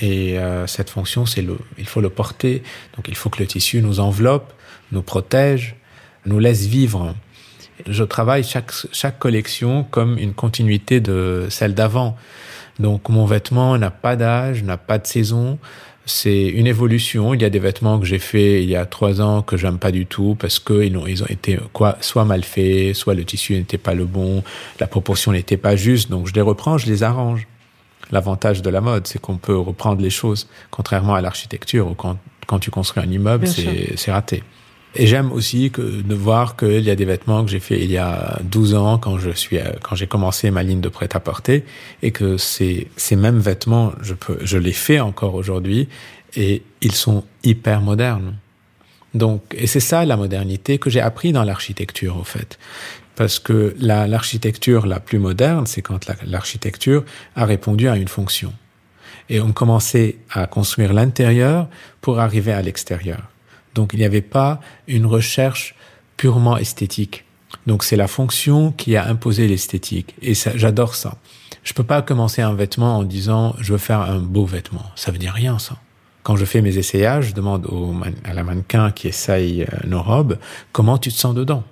[0.00, 2.62] et euh, cette fonction, c'est le, il faut le porter,
[2.96, 4.52] donc il faut que le tissu nous enveloppe,
[4.92, 5.76] nous protège,
[6.24, 7.14] nous laisse vivre.
[7.88, 12.16] Je travaille chaque, chaque collection comme une continuité de celle d'avant.
[12.78, 15.58] Donc mon vêtement n'a pas d'âge, n'a pas de saison.
[16.04, 17.34] C'est une évolution.
[17.34, 19.78] Il y a des vêtements que j'ai fait il y a trois ans que j'aime
[19.78, 23.14] pas du tout parce que ils ont, ils ont été quoi, soit mal faits, soit
[23.14, 24.42] le tissu n'était pas le bon,
[24.80, 26.10] la proportion n'était pas juste.
[26.10, 27.46] Donc je les reprends, je les arrange.
[28.10, 32.18] L'avantage de la mode, c'est qu'on peut reprendre les choses, contrairement à l'architecture où quand,
[32.46, 34.42] quand tu construis un immeuble, c'est raté.
[34.94, 37.90] Et j'aime aussi que, de voir qu'il y a des vêtements que j'ai fait il
[37.90, 41.64] y a 12 ans quand je suis, quand j'ai commencé ma ligne de prêt-à-porter
[42.02, 45.88] et que ces, ces mêmes vêtements, je peux, je les fais encore aujourd'hui
[46.36, 48.36] et ils sont hyper modernes.
[49.14, 52.58] Donc, et c'est ça la modernité que j'ai appris dans l'architecture, au fait.
[53.14, 57.04] Parce que l'architecture la, plus moderne, c'est quand l'architecture
[57.36, 58.52] a répondu à une fonction.
[59.28, 61.68] Et on commençait à construire l'intérieur
[62.00, 63.31] pour arriver à l'extérieur.
[63.74, 65.74] Donc il n'y avait pas une recherche
[66.16, 67.24] purement esthétique.
[67.66, 70.14] Donc c'est la fonction qui a imposé l'esthétique.
[70.22, 71.16] Et j'adore ça.
[71.62, 74.84] Je peux pas commencer un vêtement en disant je veux faire un beau vêtement.
[74.96, 75.76] Ça veut dire rien ça.
[76.22, 80.02] Quand je fais mes essayages, je demande au à la mannequin qui essaye euh, nos
[80.02, 80.38] robes
[80.70, 81.64] comment tu te sens dedans?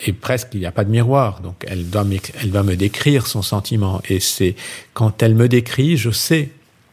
[0.00, 2.04] Et presque il n'y a pas de miroir, donc elle doit,
[2.42, 4.02] elle doit me décrire son sentiment.
[4.08, 4.54] Et c'est
[4.92, 6.50] quand elle me décrit, je sais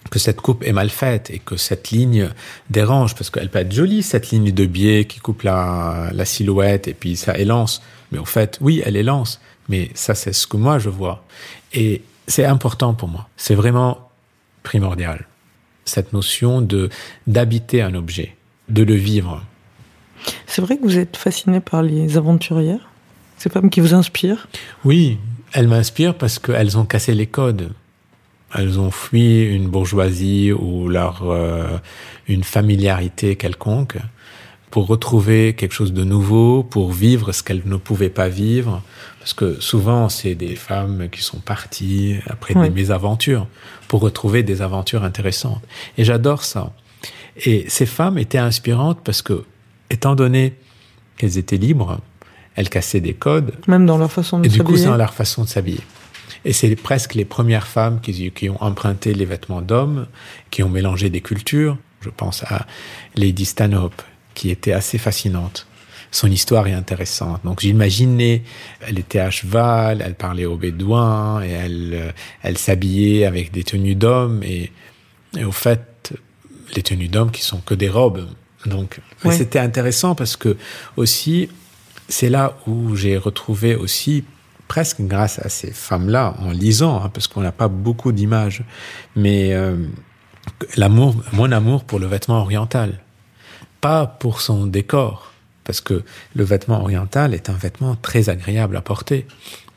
[0.09, 2.29] que cette coupe est mal faite et que cette ligne
[2.69, 6.87] dérange parce qu'elle peut être jolie cette ligne de biais qui coupe la, la silhouette
[6.87, 7.81] et puis ça élance.
[8.11, 9.39] Mais au fait oui elle élance
[9.69, 11.23] mais ça c'est ce que moi je vois.
[11.73, 13.27] Et c'est important pour moi.
[13.37, 14.09] C'est vraiment
[14.63, 15.27] primordial
[15.85, 16.89] cette notion de
[17.27, 18.35] d'habiter un objet
[18.69, 19.43] de le vivre.
[20.47, 22.89] C'est vrai que vous êtes fasciné par les aventurières?
[23.37, 24.47] Ces femmes qui vous inspirent
[24.85, 25.17] oui
[25.51, 27.71] elles m'inspirent parce qu'elles ont cassé les codes
[28.55, 31.77] elles ont fui une bourgeoisie ou leur euh,
[32.27, 33.97] une familiarité quelconque
[34.69, 38.81] pour retrouver quelque chose de nouveau, pour vivre ce qu'elles ne pouvaient pas vivre.
[39.19, 43.45] Parce que souvent, c'est des femmes qui sont parties après des mésaventures
[43.87, 45.61] pour retrouver des aventures intéressantes.
[45.99, 46.73] Et j'adore ça.
[47.45, 49.43] Et ces femmes étaient inspirantes parce que,
[49.91, 50.55] étant donné
[51.17, 51.99] qu'elles étaient libres,
[52.55, 53.53] elles cassaient des codes.
[53.67, 54.59] Même dans leur façon de s'habiller.
[54.59, 55.81] Et du coup, c'est dans leur façon de s'habiller.
[56.45, 60.08] Et c'est presque les premières femmes qui, qui ont emprunté les vêtements d'hommes,
[60.51, 61.77] qui ont mélangé des cultures.
[62.01, 62.65] Je pense à
[63.15, 64.01] Lady Stanhope,
[64.34, 65.67] qui était assez fascinante.
[66.12, 67.41] Son histoire est intéressante.
[67.43, 68.43] Donc j'imaginais,
[68.82, 72.12] elle était à cheval, elle parlait aux bédouins, et elle, euh,
[72.43, 74.71] elle s'habillait avec des tenues d'hommes, et,
[75.36, 76.13] et au fait,
[76.75, 78.27] les tenues d'hommes qui sont que des robes.
[78.65, 78.99] Donc
[79.32, 80.56] c'était intéressant parce que
[80.95, 81.49] aussi,
[82.08, 84.23] c'est là où j'ai retrouvé aussi
[84.67, 88.63] presque grâce à ces femmes-là, en lisant, hein, parce qu'on n'a pas beaucoup d'images,
[89.15, 89.76] mais euh,
[90.78, 92.99] l'amour, mon amour pour le vêtement oriental,
[93.82, 96.04] pas pour son décor, parce que
[96.36, 99.28] le vêtement oriental est un vêtement très agréable à porter,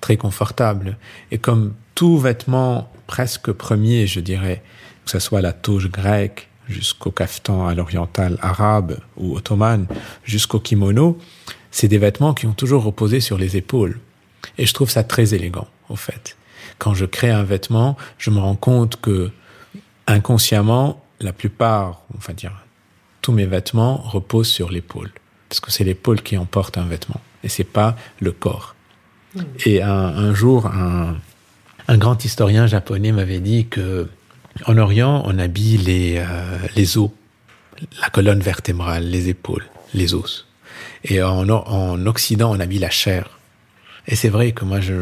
[0.01, 0.97] très confortable,
[1.31, 4.63] et comme tout vêtement presque premier, je dirais,
[5.05, 9.87] que ce soit la touche grecque jusqu'au caftan à l'oriental arabe ou ottoman,
[10.25, 11.19] jusqu'au kimono,
[11.71, 14.01] c'est des vêtements qui ont toujours reposé sur les épaules.
[14.59, 16.37] Et je trouve ça très élégant, au fait.
[16.79, 19.31] Quand je crée un vêtement, je me rends compte que
[20.07, 22.53] inconsciemment, la plupart, enfin dire,
[23.23, 25.11] tous mes vêtements reposent sur l'épaule.
[25.49, 27.21] Parce que c'est l'épaule qui emporte un vêtement.
[27.45, 28.75] Et c'est pas le corps.
[29.35, 29.43] Hmm.
[29.65, 31.17] Et un, un jour, un,
[31.89, 34.09] un, grand historien japonais m'avait dit que
[34.65, 37.11] en Orient, on habille les, euh, les os,
[38.01, 40.47] la colonne vertébrale, les épaules, les os.
[41.05, 43.36] Et en, en Occident, on habille la chair.
[44.09, 44.95] Et c'est vrai que moi, je,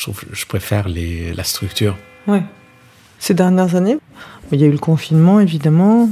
[0.00, 1.96] trouve, je préfère la structure.
[2.26, 2.38] Oui.
[3.18, 3.98] Ces dernières années,
[4.52, 6.08] il y a eu le confinement, évidemment.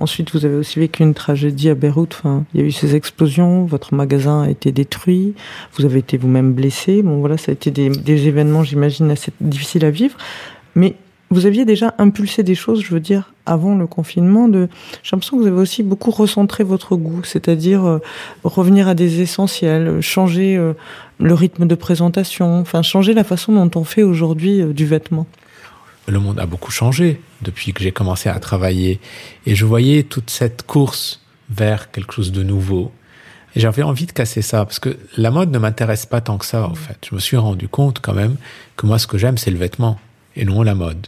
[0.00, 2.22] ensuite, vous avez aussi vécu une tragédie à Beyrouth.
[2.52, 3.64] Il y a eu ces explosions.
[3.64, 5.34] Votre magasin a été détruit.
[5.74, 7.02] Vous avez été vous-même blessé.
[7.02, 10.16] Bon, voilà, ça a été des, des événements, j'imagine, assez difficiles à vivre.
[10.74, 10.96] Mais
[11.30, 14.48] vous aviez déjà impulsé des choses, je veux dire, avant le confinement.
[14.48, 14.68] De,
[15.02, 17.98] j'ai l'impression que vous avez aussi beaucoup recentré votre goût, c'est-à-dire euh,
[18.44, 20.74] revenir à des essentiels, changer euh,
[21.18, 25.26] le rythme de présentation, enfin changer la façon dont on fait aujourd'hui euh, du vêtement.
[26.06, 29.00] Le monde a beaucoup changé depuis que j'ai commencé à travailler,
[29.46, 32.92] et je voyais toute cette course vers quelque chose de nouveau.
[33.56, 36.46] Et j'avais envie de casser ça, parce que la mode ne m'intéresse pas tant que
[36.46, 37.06] ça, en fait.
[37.10, 38.36] Je me suis rendu compte quand même
[38.76, 39.98] que moi, ce que j'aime, c'est le vêtement,
[40.36, 41.06] et non la mode.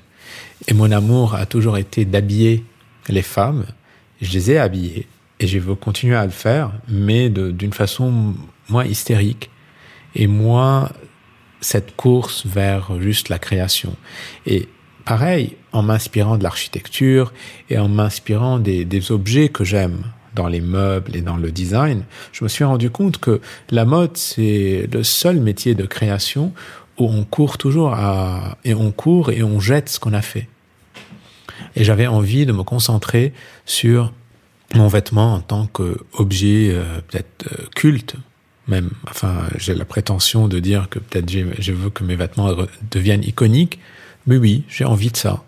[0.69, 2.65] Et mon amour a toujours été d'habiller
[3.09, 3.65] les femmes.
[4.21, 5.07] Je les ai habillées
[5.39, 8.35] et je veux continuer à le faire, mais d'une façon
[8.69, 9.51] moins hystérique
[10.15, 10.91] et moins
[11.61, 13.97] cette course vers juste la création.
[14.47, 14.69] Et
[15.05, 17.33] pareil, en m'inspirant de l'architecture
[17.69, 20.03] et en m'inspirant des, des, objets que j'aime
[20.35, 24.17] dans les meubles et dans le design, je me suis rendu compte que la mode,
[24.17, 26.53] c'est le seul métier de création
[27.01, 30.49] où on court toujours à, et on court et on jette ce qu'on a fait.
[31.77, 33.33] Et j'avais envie de me concentrer
[33.65, 34.13] sur
[34.75, 38.17] mon vêtement en tant qu'objet euh, peut-être euh, culte,
[38.69, 38.91] même.
[39.09, 42.55] Enfin, j'ai la prétention de dire que peut-être je veux que mes vêtements
[42.91, 43.79] deviennent iconiques.
[44.27, 45.43] Mais oui, j'ai envie de ça.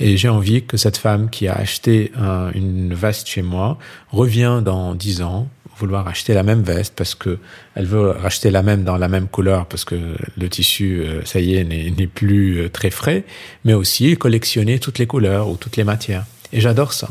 [0.00, 2.12] Et j'ai envie que cette femme qui a acheté
[2.54, 3.78] une veste chez moi
[4.10, 5.48] revient dans dix ans
[5.78, 7.38] vouloir acheter la même veste parce que
[7.74, 9.96] elle veut racheter la même dans la même couleur parce que
[10.36, 13.24] le tissu, euh, ça y est, n'est plus euh, très frais,
[13.64, 16.24] mais aussi collectionner toutes les couleurs ou toutes les matières.
[16.52, 17.10] Et j'adore ça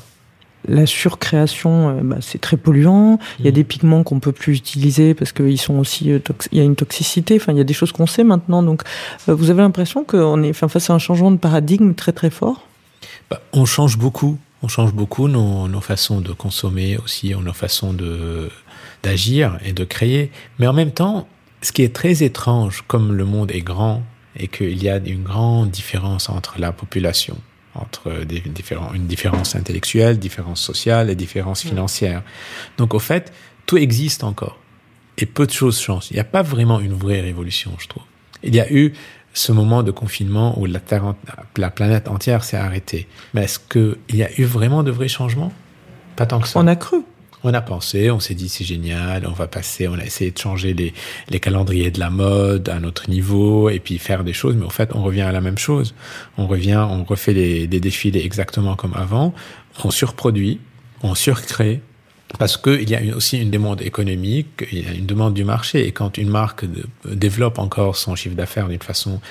[0.68, 3.20] la surcréation, euh, bah, c'est très polluant.
[3.40, 3.54] Il y a mm.
[3.54, 6.10] des pigments qu'on peut plus utiliser parce qu'ils sont aussi,
[6.52, 7.38] il y a une toxicité.
[7.38, 8.64] Enfin, il y a des choses qu'on sait maintenant.
[8.64, 8.82] Donc,
[9.28, 12.68] vous avez l'impression qu'on est face à un changement de paradigme très très fort?
[13.30, 14.38] Bah, on change beaucoup.
[14.64, 18.50] On change beaucoup nos, nos, façons de consommer aussi, nos façons de
[19.04, 20.32] d'agir et de créer.
[20.60, 21.28] Mais en même temps,
[21.62, 24.04] ce qui est très étrange, comme le monde est grand
[24.36, 27.38] et qu'il y a une grande différence entre la population,
[27.74, 32.24] entre des différents, une différence intellectuelle, différence sociale et différence financière.
[32.78, 33.34] Donc au fait,
[33.66, 34.60] tout existe encore.
[35.18, 36.08] Et peu de choses changent.
[36.12, 38.04] Il n'y a pas vraiment une vraie révolution, je trouve.
[38.44, 38.94] Il y a eu
[39.38, 41.14] ce moment de confinement où la, terre,
[41.58, 43.08] la planète entière s'est arrêtée.
[43.34, 45.54] Mais est-ce qu'il y a eu vraiment de vrais changements?
[46.16, 46.60] Pas tant que ça.
[46.60, 46.98] On a cru.
[47.44, 50.38] On a pensé, on s'est dit c'est génial, on va passer, on a essayé de
[50.40, 50.92] changer les,
[51.30, 54.72] les calendriers de la mode à notre niveau et puis faire des choses, mais en
[54.72, 55.94] fait on revient à la même chose.
[56.40, 59.36] On revient, on refait les, des défilés exactement comme avant,
[59.84, 60.60] on surproduit,
[61.04, 61.82] on surcrée,
[62.40, 65.88] parce qu'il y a aussi une demande économique, il y a une demande du marché.
[65.88, 66.66] Et quand une marque
[67.06, 69.22] développe encore son chiffre d'affaires d'une façon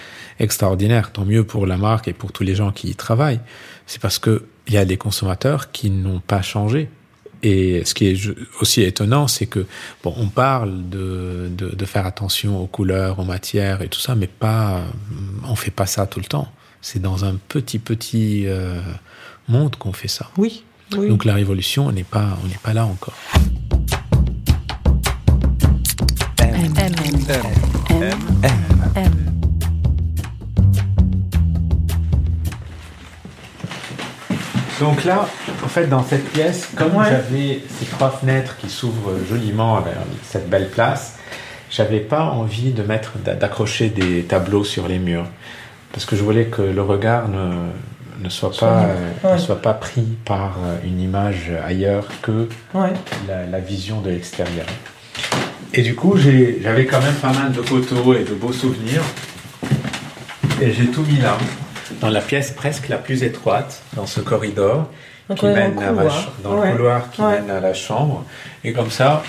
[0.40, 3.40] extraordinaire, tant mieux pour la marque et pour tous les gens qui y travaillent.
[3.86, 6.88] C'est parce qu'il y a des consommateurs qui n'ont pas changé.
[7.42, 8.18] Et ce qui est
[8.60, 9.66] aussi étonnant, c'est que
[10.02, 14.14] bon, on parle de, de, de, faire attention aux couleurs, aux matières et tout ça,
[14.14, 14.82] mais pas,
[15.46, 16.50] on fait pas ça tout le temps.
[16.80, 18.80] C'est dans un petit petit euh,
[19.48, 20.30] monde qu'on fait ça.
[20.38, 23.14] Oui, donc la révolution, on n'est pas, on n'est pas là encore.
[34.80, 35.26] Donc là,
[35.64, 40.50] en fait, dans cette pièce, comme j'avais ces trois fenêtres qui s'ouvrent joliment vers cette
[40.50, 41.18] belle place,
[41.70, 45.26] j'avais pas envie de mettre, d'accrocher des tableaux sur les murs,
[45.92, 47.70] parce que je voulais que le regard ne,
[48.22, 52.48] ne soit pas, euh, ne soit pas pris par euh, une image ailleurs que
[53.28, 54.66] la, vision de l'extérieur.
[55.74, 59.02] Et du coup, j'avais quand même pas mal de photos et de beaux souvenirs.
[60.62, 61.36] Et j'ai tout mis là,
[62.00, 64.88] dans la pièce presque la plus étroite, dans ce corridor
[65.34, 65.92] qui mène à
[66.42, 68.24] dans le couloir qui mène à la chambre.
[68.64, 69.22] Et comme ça,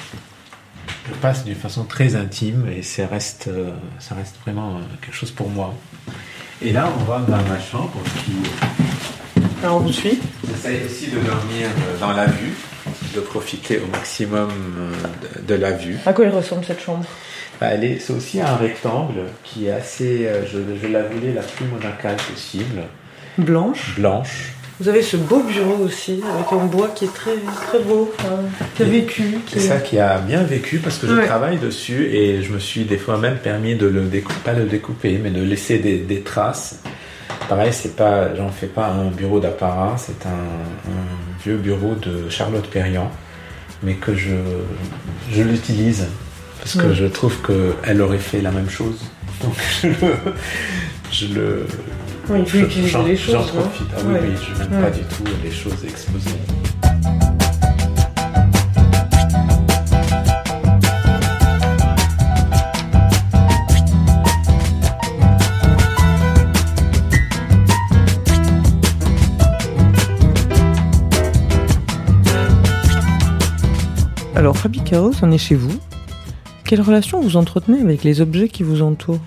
[1.09, 5.31] je passe d'une façon très intime et ça reste, euh, ça reste vraiment quelque chose
[5.31, 5.73] pour moi.
[6.61, 7.93] Et là, on va dans ma chambre
[8.25, 8.31] qui.
[9.63, 12.53] Alors, on vous suit J'essaie aussi de dormir euh, dans la vue,
[13.15, 15.97] de profiter au maximum euh, de, la vue.
[16.05, 17.05] À quoi elle ressemble cette chambre?
[17.61, 20.25] Bah, C'est aussi un rectangle qui est assez.
[20.25, 22.83] Euh, je, je la voulais la plus monacale possible.
[23.37, 24.53] Blanche Blanche.
[24.79, 27.35] Vous avez ce beau bureau aussi, avec un bois qui est très,
[27.67, 28.13] très beau,
[28.75, 29.39] qui a vécu.
[29.47, 32.83] C'est ça qui a bien vécu parce que je travaille dessus et je me suis
[32.85, 36.21] des fois même permis de le découper, pas le découper, mais de laisser des, des
[36.21, 36.79] traces.
[37.49, 40.91] Pareil, c'est pas, j'en fais pas un bureau d'apparat, c'est un,
[41.43, 43.09] vieux bureau de Charlotte Perriand,
[43.81, 44.35] mais que je,
[45.31, 46.07] je l'utilise
[46.59, 48.99] parce que je trouve qu'elle aurait fait la même chose.
[49.41, 49.55] Donc
[51.11, 51.65] je le
[52.29, 53.33] oui, faut utiliser les choses.
[53.33, 53.87] J'en profite.
[53.95, 56.31] Ah oui, oui, je n'aime pas du tout les choses exposées.
[74.35, 75.73] Alors, Fabi Caros, on est chez vous.
[76.63, 79.19] Quelle relation vous entretenez avec les objets qui vous entourent?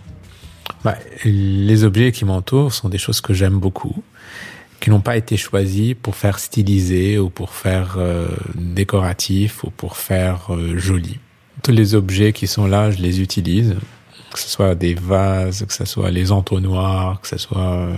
[0.85, 4.03] Bah, les objets qui m'entourent sont des choses que j'aime beaucoup,
[4.81, 9.97] qui n'ont pas été choisis pour faire stylisé ou pour faire euh, décoratif ou pour
[9.97, 11.18] faire euh, joli.
[11.62, 13.77] Tous les objets qui sont là, je les utilise,
[14.33, 17.95] que ce soit des vases, que ce soit les entonnoirs, que ce soit euh,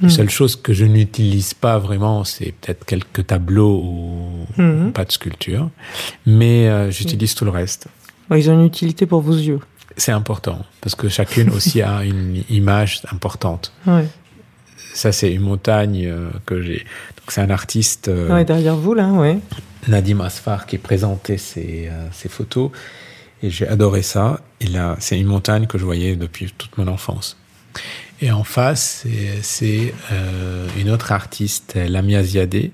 [0.00, 0.10] les hmm.
[0.10, 4.92] seules choses que je n'utilise pas vraiment, c'est peut-être quelques tableaux ou hmm.
[4.92, 5.70] pas de sculpture,
[6.26, 7.88] mais euh, j'utilise tout le reste.
[8.30, 9.60] Ils ont une utilité pour vos yeux.
[9.96, 13.72] C'est important parce que chacune aussi a une image importante.
[13.86, 14.06] Ouais.
[14.94, 16.78] Ça, c'est une montagne euh, que j'ai.
[16.78, 18.06] Donc, c'est un artiste.
[18.08, 19.40] Euh, derrière vous, là, oui.
[19.88, 22.70] Nadim Asfar qui présentait euh, ces photos.
[23.42, 24.40] Et j'ai adoré ça.
[24.60, 27.36] Et là, c'est une montagne que je voyais depuis toute mon enfance.
[28.22, 29.04] Et en face,
[29.42, 32.70] c'est- euh, une autre artiste, Lamia Ziadeh,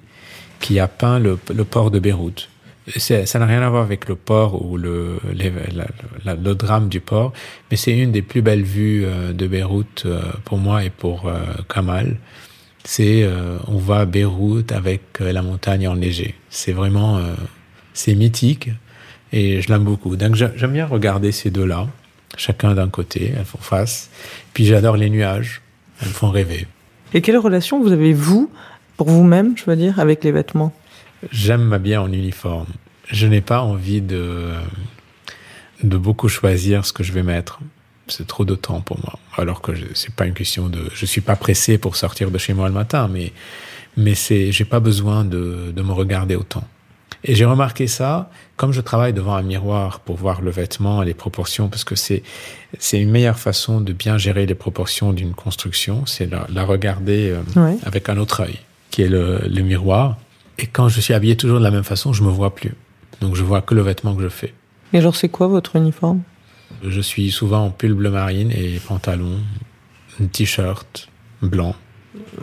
[0.61, 2.50] qui a peint le, le port de Beyrouth.
[2.97, 7.33] Ça n'a rien à voir avec le port ou le, le drame du port,
[7.71, 11.29] mais c'est une des plus belles vues euh, de Beyrouth euh, pour moi et pour
[11.29, 11.39] euh,
[11.73, 12.17] Kamal.
[12.85, 13.29] C'est
[13.69, 16.35] on voit Beyrouth avec la montagne enneigée.
[16.49, 17.21] C'est vraiment
[17.93, 18.71] c'est mythique
[19.35, 20.17] et je l'aime beaucoup.
[20.17, 21.89] Donc j'a- j'aime bien regarder ces deux-là,
[22.39, 24.09] chacun d'un côté, elles font face.
[24.55, 25.61] Puis j'adore les nuages,
[26.01, 26.67] elles font rêver.
[27.13, 28.51] Et quelle relation vous avez, vous,
[28.97, 30.73] pour vous-même, je veux dire, avec les vêtements?
[31.31, 32.67] J'aime m'habiller en uniforme.
[33.11, 34.53] Je n'ai pas envie de,
[35.83, 37.61] de beaucoup choisir ce que je vais mettre.
[38.09, 39.19] C'est trop de temps pour moi.
[39.37, 42.55] Alors que c'est pas une question de, je suis pas pressé pour sortir de chez
[42.55, 43.33] moi le matin, mais,
[43.97, 46.65] mais c'est, j'ai pas besoin de, de me regarder autant.
[47.23, 51.13] Et j'ai remarqué ça, comme je travaille devant un miroir pour voir le vêtement, les
[51.15, 52.23] proportions, parce que c'est,
[52.79, 57.31] c'est une meilleure façon de bien gérer les proportions d'une construction, c'est la, la regarder
[57.31, 57.77] euh, Ouais.
[57.85, 58.59] avec un autre œil,
[58.91, 60.17] qui est le, le miroir.
[60.61, 62.75] Et quand je suis habillé toujours de la même façon, je me vois plus.
[63.21, 64.53] Donc je vois que le vêtement que je fais.
[64.93, 66.21] Et alors, c'est quoi votre uniforme?
[66.85, 69.39] Je suis souvent en pull bleu marine et pantalon,
[70.33, 71.09] t-shirt
[71.43, 71.75] blanc.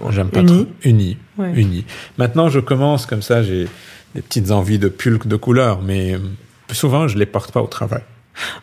[0.09, 0.47] J'aime pas Uni?
[0.65, 0.65] trop.
[0.83, 1.17] Uni.
[1.37, 1.53] Ouais.
[1.55, 1.85] Uni.
[2.17, 3.67] Maintenant, je commence comme ça, j'ai
[4.15, 6.19] des petites envies de pull de couleur, mais euh,
[6.71, 8.01] souvent, je les porte pas au travail.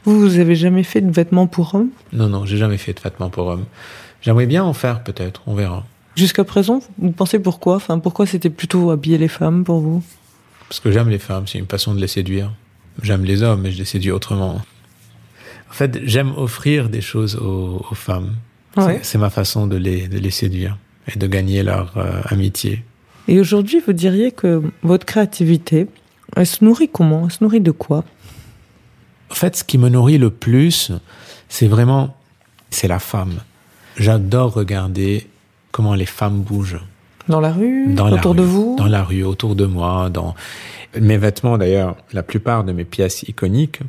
[0.05, 1.90] Vous, vous avez jamais fait de vêtements pour hommes?
[2.12, 3.64] Non, non, j'ai jamais fait de vêtements pour hommes.
[4.22, 5.84] J'aimerais bien en faire, peut-être, on verra.
[6.16, 7.76] Jusqu'à présent, vous pensez pourquoi?
[7.76, 10.02] Enfin, pourquoi c'était plutôt habiller les femmes pour vous?
[10.68, 12.52] Parce que j'aime les femmes, c'est une façon de les séduire.
[13.02, 14.54] J'aime les hommes, mais je les séduis autrement.
[15.70, 18.34] En fait, j'aime offrir des choses aux, aux femmes.
[18.76, 18.98] Ouais.
[18.98, 20.78] C'est- C'est ma façon de les, de les séduire
[21.12, 22.84] et de gagner leur euh, amitié.
[23.26, 25.86] Et aujourd'hui, vous diriez que votre créativité,
[26.36, 27.24] elle se nourrit comment?
[27.26, 28.04] Elle se nourrit de quoi?
[29.30, 30.92] En fait, ce qui me nourrit le plus,
[31.48, 32.16] c'est vraiment,
[32.70, 33.40] c'est la femme.
[33.96, 35.26] J'adore regarder
[35.74, 36.78] comment les femmes bougent.
[37.26, 38.76] Dans la rue Dans la Autour de vous?
[38.78, 40.36] Dans la rue, autour de moi, dans
[41.00, 43.80] mes vêtements d'ailleurs, la plupart de mes pièces iconiques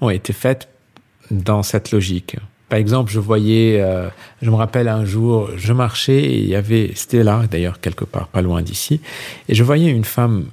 [0.00, 0.68] ont été faites
[1.30, 2.36] dans cette logique.
[2.68, 4.08] Par exemple, je voyais, euh,
[4.42, 8.04] je me rappelle un jour, je marchais et il y avait, c'était là d'ailleurs quelque
[8.04, 9.00] part, pas loin d'ici,
[9.48, 10.46] et je voyais une femme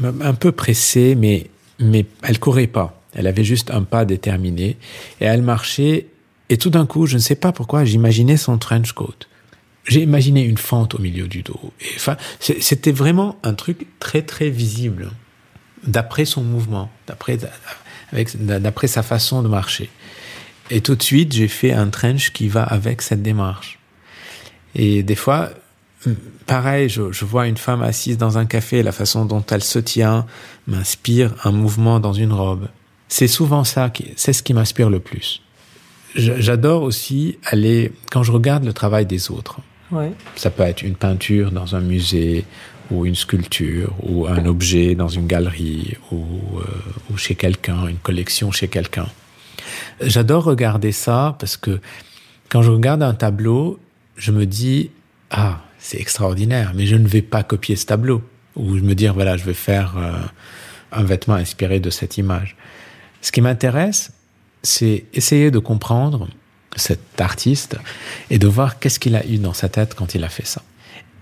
[0.00, 1.48] un peu pressée, mais
[1.80, 3.02] mais elle courait pas.
[3.14, 4.76] Elle avait juste un pas déterminé
[5.20, 6.06] et elle marchait.
[6.50, 9.26] Et tout d'un coup, je ne sais pas pourquoi, j'imaginais son trench coat.
[9.86, 11.72] J'ai imaginé une fente au milieu du dos.
[12.40, 15.10] C'était vraiment un truc très très visible
[15.86, 17.38] d'après son mouvement, d'après
[18.12, 19.90] d'après sa façon de marcher.
[20.70, 23.78] Et tout de suite, j'ai fait un trench qui va avec cette démarche.
[24.74, 25.50] Et des fois,
[26.46, 29.78] pareil, je, je vois une femme assise dans un café, la façon dont elle se
[29.78, 30.26] tient
[30.66, 32.68] m'inspire un mouvement dans une robe.
[33.08, 35.42] C'est souvent ça, qui, c'est ce qui m'inspire le plus.
[36.16, 39.60] J'adore aussi aller, quand je regarde le travail des autres,
[40.36, 42.44] Ça peut être une peinture dans un musée,
[42.90, 46.24] ou une sculpture, ou un objet dans une galerie, ou,
[46.58, 46.64] euh,
[47.10, 49.06] ou chez quelqu'un, une collection chez quelqu'un.
[50.00, 51.80] J'adore regarder ça parce que
[52.48, 53.80] quand je regarde un tableau,
[54.16, 54.90] je me dis,
[55.30, 58.22] ah, c'est extraordinaire, mais je ne vais pas copier ce tableau.
[58.56, 60.12] Ou je me dire, voilà, je vais faire euh,
[60.92, 62.56] un vêtement inspiré de cette image.
[63.20, 64.12] Ce qui m'intéresse,
[64.62, 66.28] c'est essayer de comprendre
[66.76, 67.76] cet artiste
[68.30, 70.62] et de voir qu'est-ce qu'il a eu dans sa tête quand il a fait ça.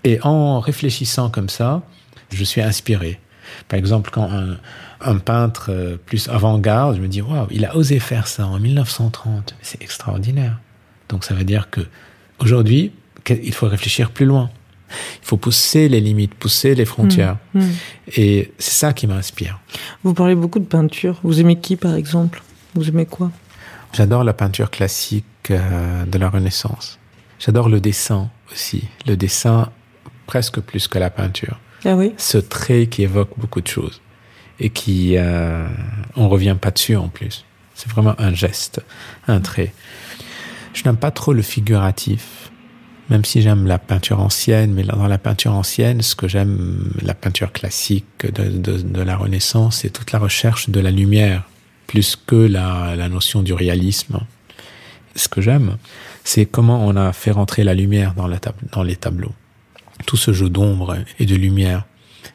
[0.03, 1.83] Et en réfléchissant comme ça,
[2.31, 3.19] je suis inspiré.
[3.67, 4.57] Par exemple, quand un,
[5.01, 8.59] un peintre euh, plus avant-garde, je me dis, waouh, il a osé faire ça en
[8.59, 9.55] 1930.
[9.61, 10.59] C'est extraordinaire.
[11.09, 11.81] Donc ça veut dire que
[12.39, 12.91] aujourd'hui,
[13.29, 14.49] il faut réfléchir plus loin.
[14.89, 17.37] Il faut pousser les limites, pousser les frontières.
[17.53, 17.69] Hmm.
[18.15, 19.59] Et c'est ça qui m'inspire.
[20.03, 21.19] Vous parlez beaucoup de peinture.
[21.23, 22.43] Vous aimez qui, par exemple?
[22.75, 23.31] Vous aimez quoi?
[23.93, 26.97] J'adore la peinture classique euh, de la Renaissance.
[27.37, 28.85] J'adore le dessin aussi.
[29.05, 29.71] Le dessin
[30.25, 31.59] presque plus que la peinture.
[31.85, 32.13] Ah oui?
[32.17, 34.01] Ce trait qui évoque beaucoup de choses
[34.59, 35.67] et qui euh,
[36.15, 37.45] on revient pas dessus en plus.
[37.75, 38.81] C'est vraiment un geste,
[39.27, 39.73] un trait.
[40.73, 42.51] Je n'aime pas trop le figuratif,
[43.09, 44.73] même si j'aime la peinture ancienne.
[44.73, 49.17] Mais dans la peinture ancienne, ce que j'aime, la peinture classique de, de, de la
[49.17, 51.43] Renaissance, c'est toute la recherche de la lumière,
[51.87, 54.19] plus que la, la notion du réalisme.
[55.15, 55.77] Ce que j'aime,
[56.23, 58.39] c'est comment on a fait rentrer la lumière dans, la
[58.71, 59.33] dans les tableaux.
[60.05, 61.85] Tout ce jeu d'ombre et de lumière.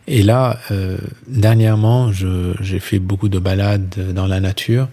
[0.07, 4.88] Et là, euh, dernièrement, j'ai fait beaucoup de balades dans la nature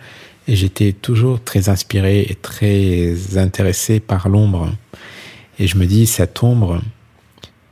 [0.48, 4.72] et j'étais toujours très inspiré et très intéressé par l'ombre.
[5.60, 6.82] Et je me dis, cette ombre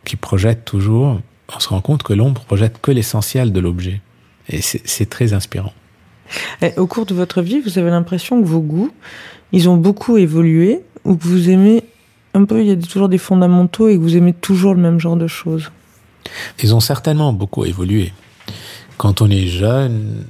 [0.06, 1.20] qui projette toujours,
[1.54, 4.02] on se rend compte que l'ombre projette que l'essentiel de l'objet.
[4.50, 5.74] Et c'est très inspirant.
[6.62, 8.92] Et au cours de votre vie, vous avez l'impression que vos goûts,
[9.52, 11.84] ils ont beaucoup évolué ou que vous aimez
[12.34, 15.00] un peu, il y a toujours des fondamentaux et que vous aimez toujours le même
[15.00, 15.72] genre de choses?
[16.64, 18.12] Ils ont certainement beaucoup évolué.
[18.98, 20.26] Quand on est jeune,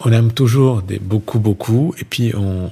[0.00, 2.70] on aime toujours des beaucoup, beaucoup, et puis on,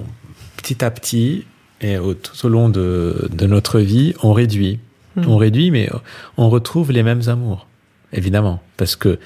[0.57, 1.45] petit à petit,
[1.81, 4.79] et tout au long de, de notre vie, on réduit.
[5.15, 5.23] Hmm.
[5.27, 5.89] On réduit, mais
[6.37, 7.67] on retrouve les mêmes amours,
[8.13, 9.19] évidemment, parce que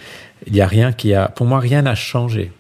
[0.48, 2.52] il y a rien qui a, pour moi, rien n'a changé.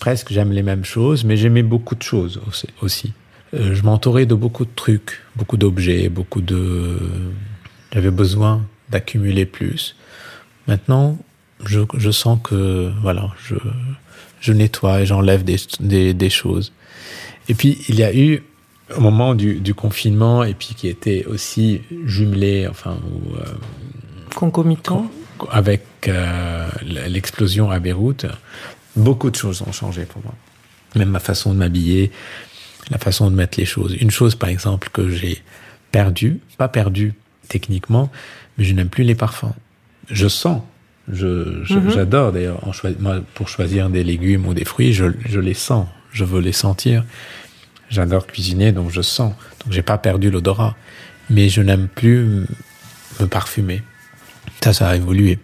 [0.00, 2.40] Presque, j'aime les mêmes choses, mais j'aimais beaucoup de choses
[2.82, 3.12] aussi.
[3.54, 6.98] Euh, je m'entourais de beaucoup de trucs, beaucoup d'objets, beaucoup de.
[7.92, 9.96] J'avais besoin d'accumuler plus.
[10.66, 11.18] Maintenant,
[11.64, 13.54] je, je, sens que voilà, je,
[14.40, 16.72] je nettoie et j'enlève des, des, des, choses.
[17.48, 18.42] Et puis il y a eu
[18.96, 23.44] au moment du, du confinement et puis qui était aussi jumelé, enfin ou, euh,
[24.34, 25.10] concomitant
[25.50, 28.26] avec euh, l'explosion à Beyrouth.
[28.98, 30.34] Beaucoup de choses ont changé pour moi.
[30.96, 32.10] Même ma façon de m'habiller,
[32.90, 33.94] la façon de mettre les choses.
[34.00, 35.42] Une chose, par exemple, que j'ai
[35.92, 37.14] perdue, pas perdue
[37.48, 38.10] techniquement,
[38.56, 39.54] mais je n'aime plus les parfums.
[40.10, 40.62] Je sens,
[41.10, 41.90] je, mhm.
[41.90, 42.60] j'adore d'ailleurs,
[43.34, 47.04] pour choisir des légumes ou des fruits, je, je les sens, je veux les sentir.
[47.90, 49.32] J'adore cuisiner, donc je sens.
[49.64, 50.76] Donc j'ai pas perdu l'odorat,
[51.30, 52.44] mais je n'aime plus
[53.20, 53.82] me parfumer.
[54.62, 55.38] Ça, ça a évolué.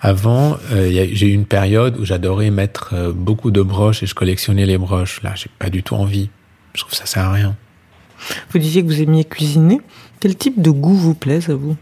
[0.00, 4.14] Avant, euh, j'ai eu une période où j'adorais mettre euh, beaucoup de broches et je
[4.14, 5.22] collectionnais les broches.
[5.22, 6.30] Là, j'ai pas du tout envie.
[6.74, 7.56] Je trouve que ça sert à rien.
[8.50, 9.80] Vous disiez que vous aimiez cuisiner.
[10.20, 11.76] Quel type de goût vous plaise à vous?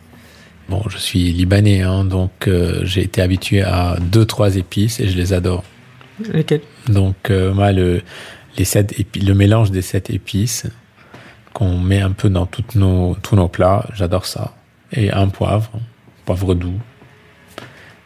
[0.69, 5.09] Bon, je suis libanais, hein, donc euh, j'ai été habitué à deux, trois épices et
[5.09, 5.62] je les adore.
[6.33, 6.62] Lesquelles?
[6.89, 8.03] Donc, moi, le,
[8.57, 10.67] les sept le mélange des sept épices
[11.53, 14.55] qu'on met un peu dans toutes nos, tous nos plats, j'adore ça.
[14.93, 15.71] Et un poivre,
[16.25, 16.81] poivre doux.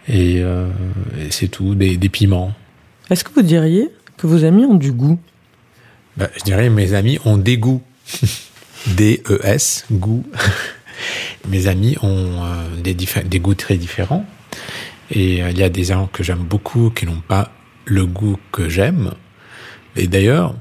[0.08, 0.68] Et, euh,
[1.18, 2.52] et c'est tout, des, des piments.
[3.10, 5.18] Est-ce que vous diriez que vos amis ont du goût?
[6.16, 7.82] Bah, je dirais mes amis ont des goûts.
[8.86, 10.24] D-E-S, goût.
[11.48, 14.24] mes amis ont euh, des, des, goûts très différents.
[15.10, 17.52] Et euh, il y a des gens que j'aime beaucoup qui n'ont pas
[17.84, 19.12] le goût que j'aime.
[19.96, 20.54] Et d'ailleurs,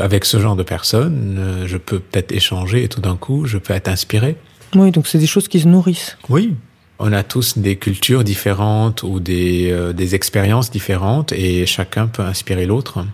[0.00, 3.58] avec ce genre de personnes, euh, je peux peut-être échanger et tout d'un coup, je
[3.58, 4.36] peux être inspiré.
[4.74, 6.16] Oui, donc c'est des choses qui se nourrissent.
[6.28, 6.54] Oui.
[6.98, 12.64] On a tous des cultures différentes ou des, des expériences différentes et chacun peut inspirer
[12.64, 13.04] l'autre.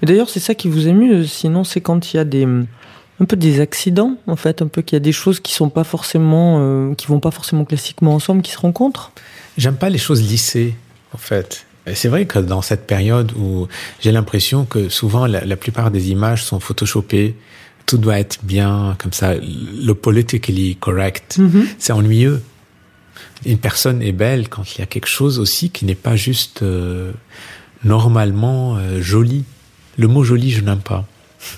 [0.00, 1.26] Mais d'ailleurs, c'est ça qui vous émue.
[1.26, 2.46] Sinon, c'est quand il y a des
[3.20, 5.68] un peu des accidents, en fait, un peu qu'il y a des choses qui sont
[5.68, 9.12] pas forcément, euh, qui vont pas forcément classiquement ensemble, qui se rencontrent.
[9.56, 10.74] J'aime pas les choses lissées,
[11.12, 11.66] en fait.
[11.94, 13.68] C'est vrai que dans cette période où
[14.00, 17.36] j'ai l'impression que souvent la, la, plupart des images sont photoshopées,
[17.84, 21.36] tout doit être bien comme ça, le politically correct.
[21.38, 21.64] Mm -hmm.
[21.78, 22.40] C'est ennuyeux.
[23.46, 26.62] Une personne est belle quand il y a quelque chose aussi qui n'est pas juste
[26.62, 27.12] euh,
[27.84, 29.44] normalement euh, joli.
[29.96, 31.04] Le mot joli, je n'aime pas.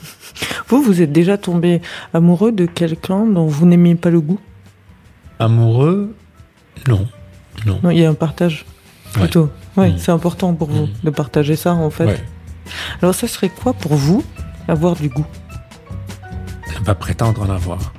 [0.69, 1.81] Vous, vous êtes déjà tombé
[2.13, 4.41] amoureux de quelqu'un dont vous n'aimiez pas le goût?
[5.39, 6.15] Amoureux?
[6.89, 7.07] Non.
[7.65, 7.81] Non.
[7.91, 8.67] il y a un partage
[9.15, 9.51] plutôt.
[9.77, 9.99] Ouais, mmh.
[9.99, 10.93] c'est important pour vous mmh.
[11.05, 12.05] de partager ça en fait.
[12.05, 12.25] Ouais.
[13.01, 14.23] Alors ça serait quoi pour vous
[14.69, 15.27] avoir du goût?
[16.79, 17.93] Ne pas prétendre en avoir.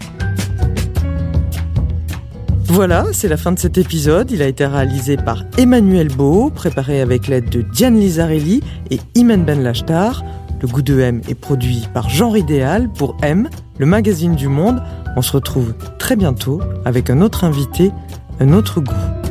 [2.70, 4.30] Voilà, c'est la fin de cet épisode.
[4.30, 8.61] Il a été réalisé par Emmanuel Beau, préparé avec l'aide de Diane Lizarelli
[8.91, 10.24] et Imen Ben Lachtar.
[10.61, 14.84] Le goût de M est produit par Genre Idéal pour M, le magazine du monde.
[15.15, 17.91] On se retrouve très bientôt avec un autre invité,
[18.39, 19.26] un autre goût.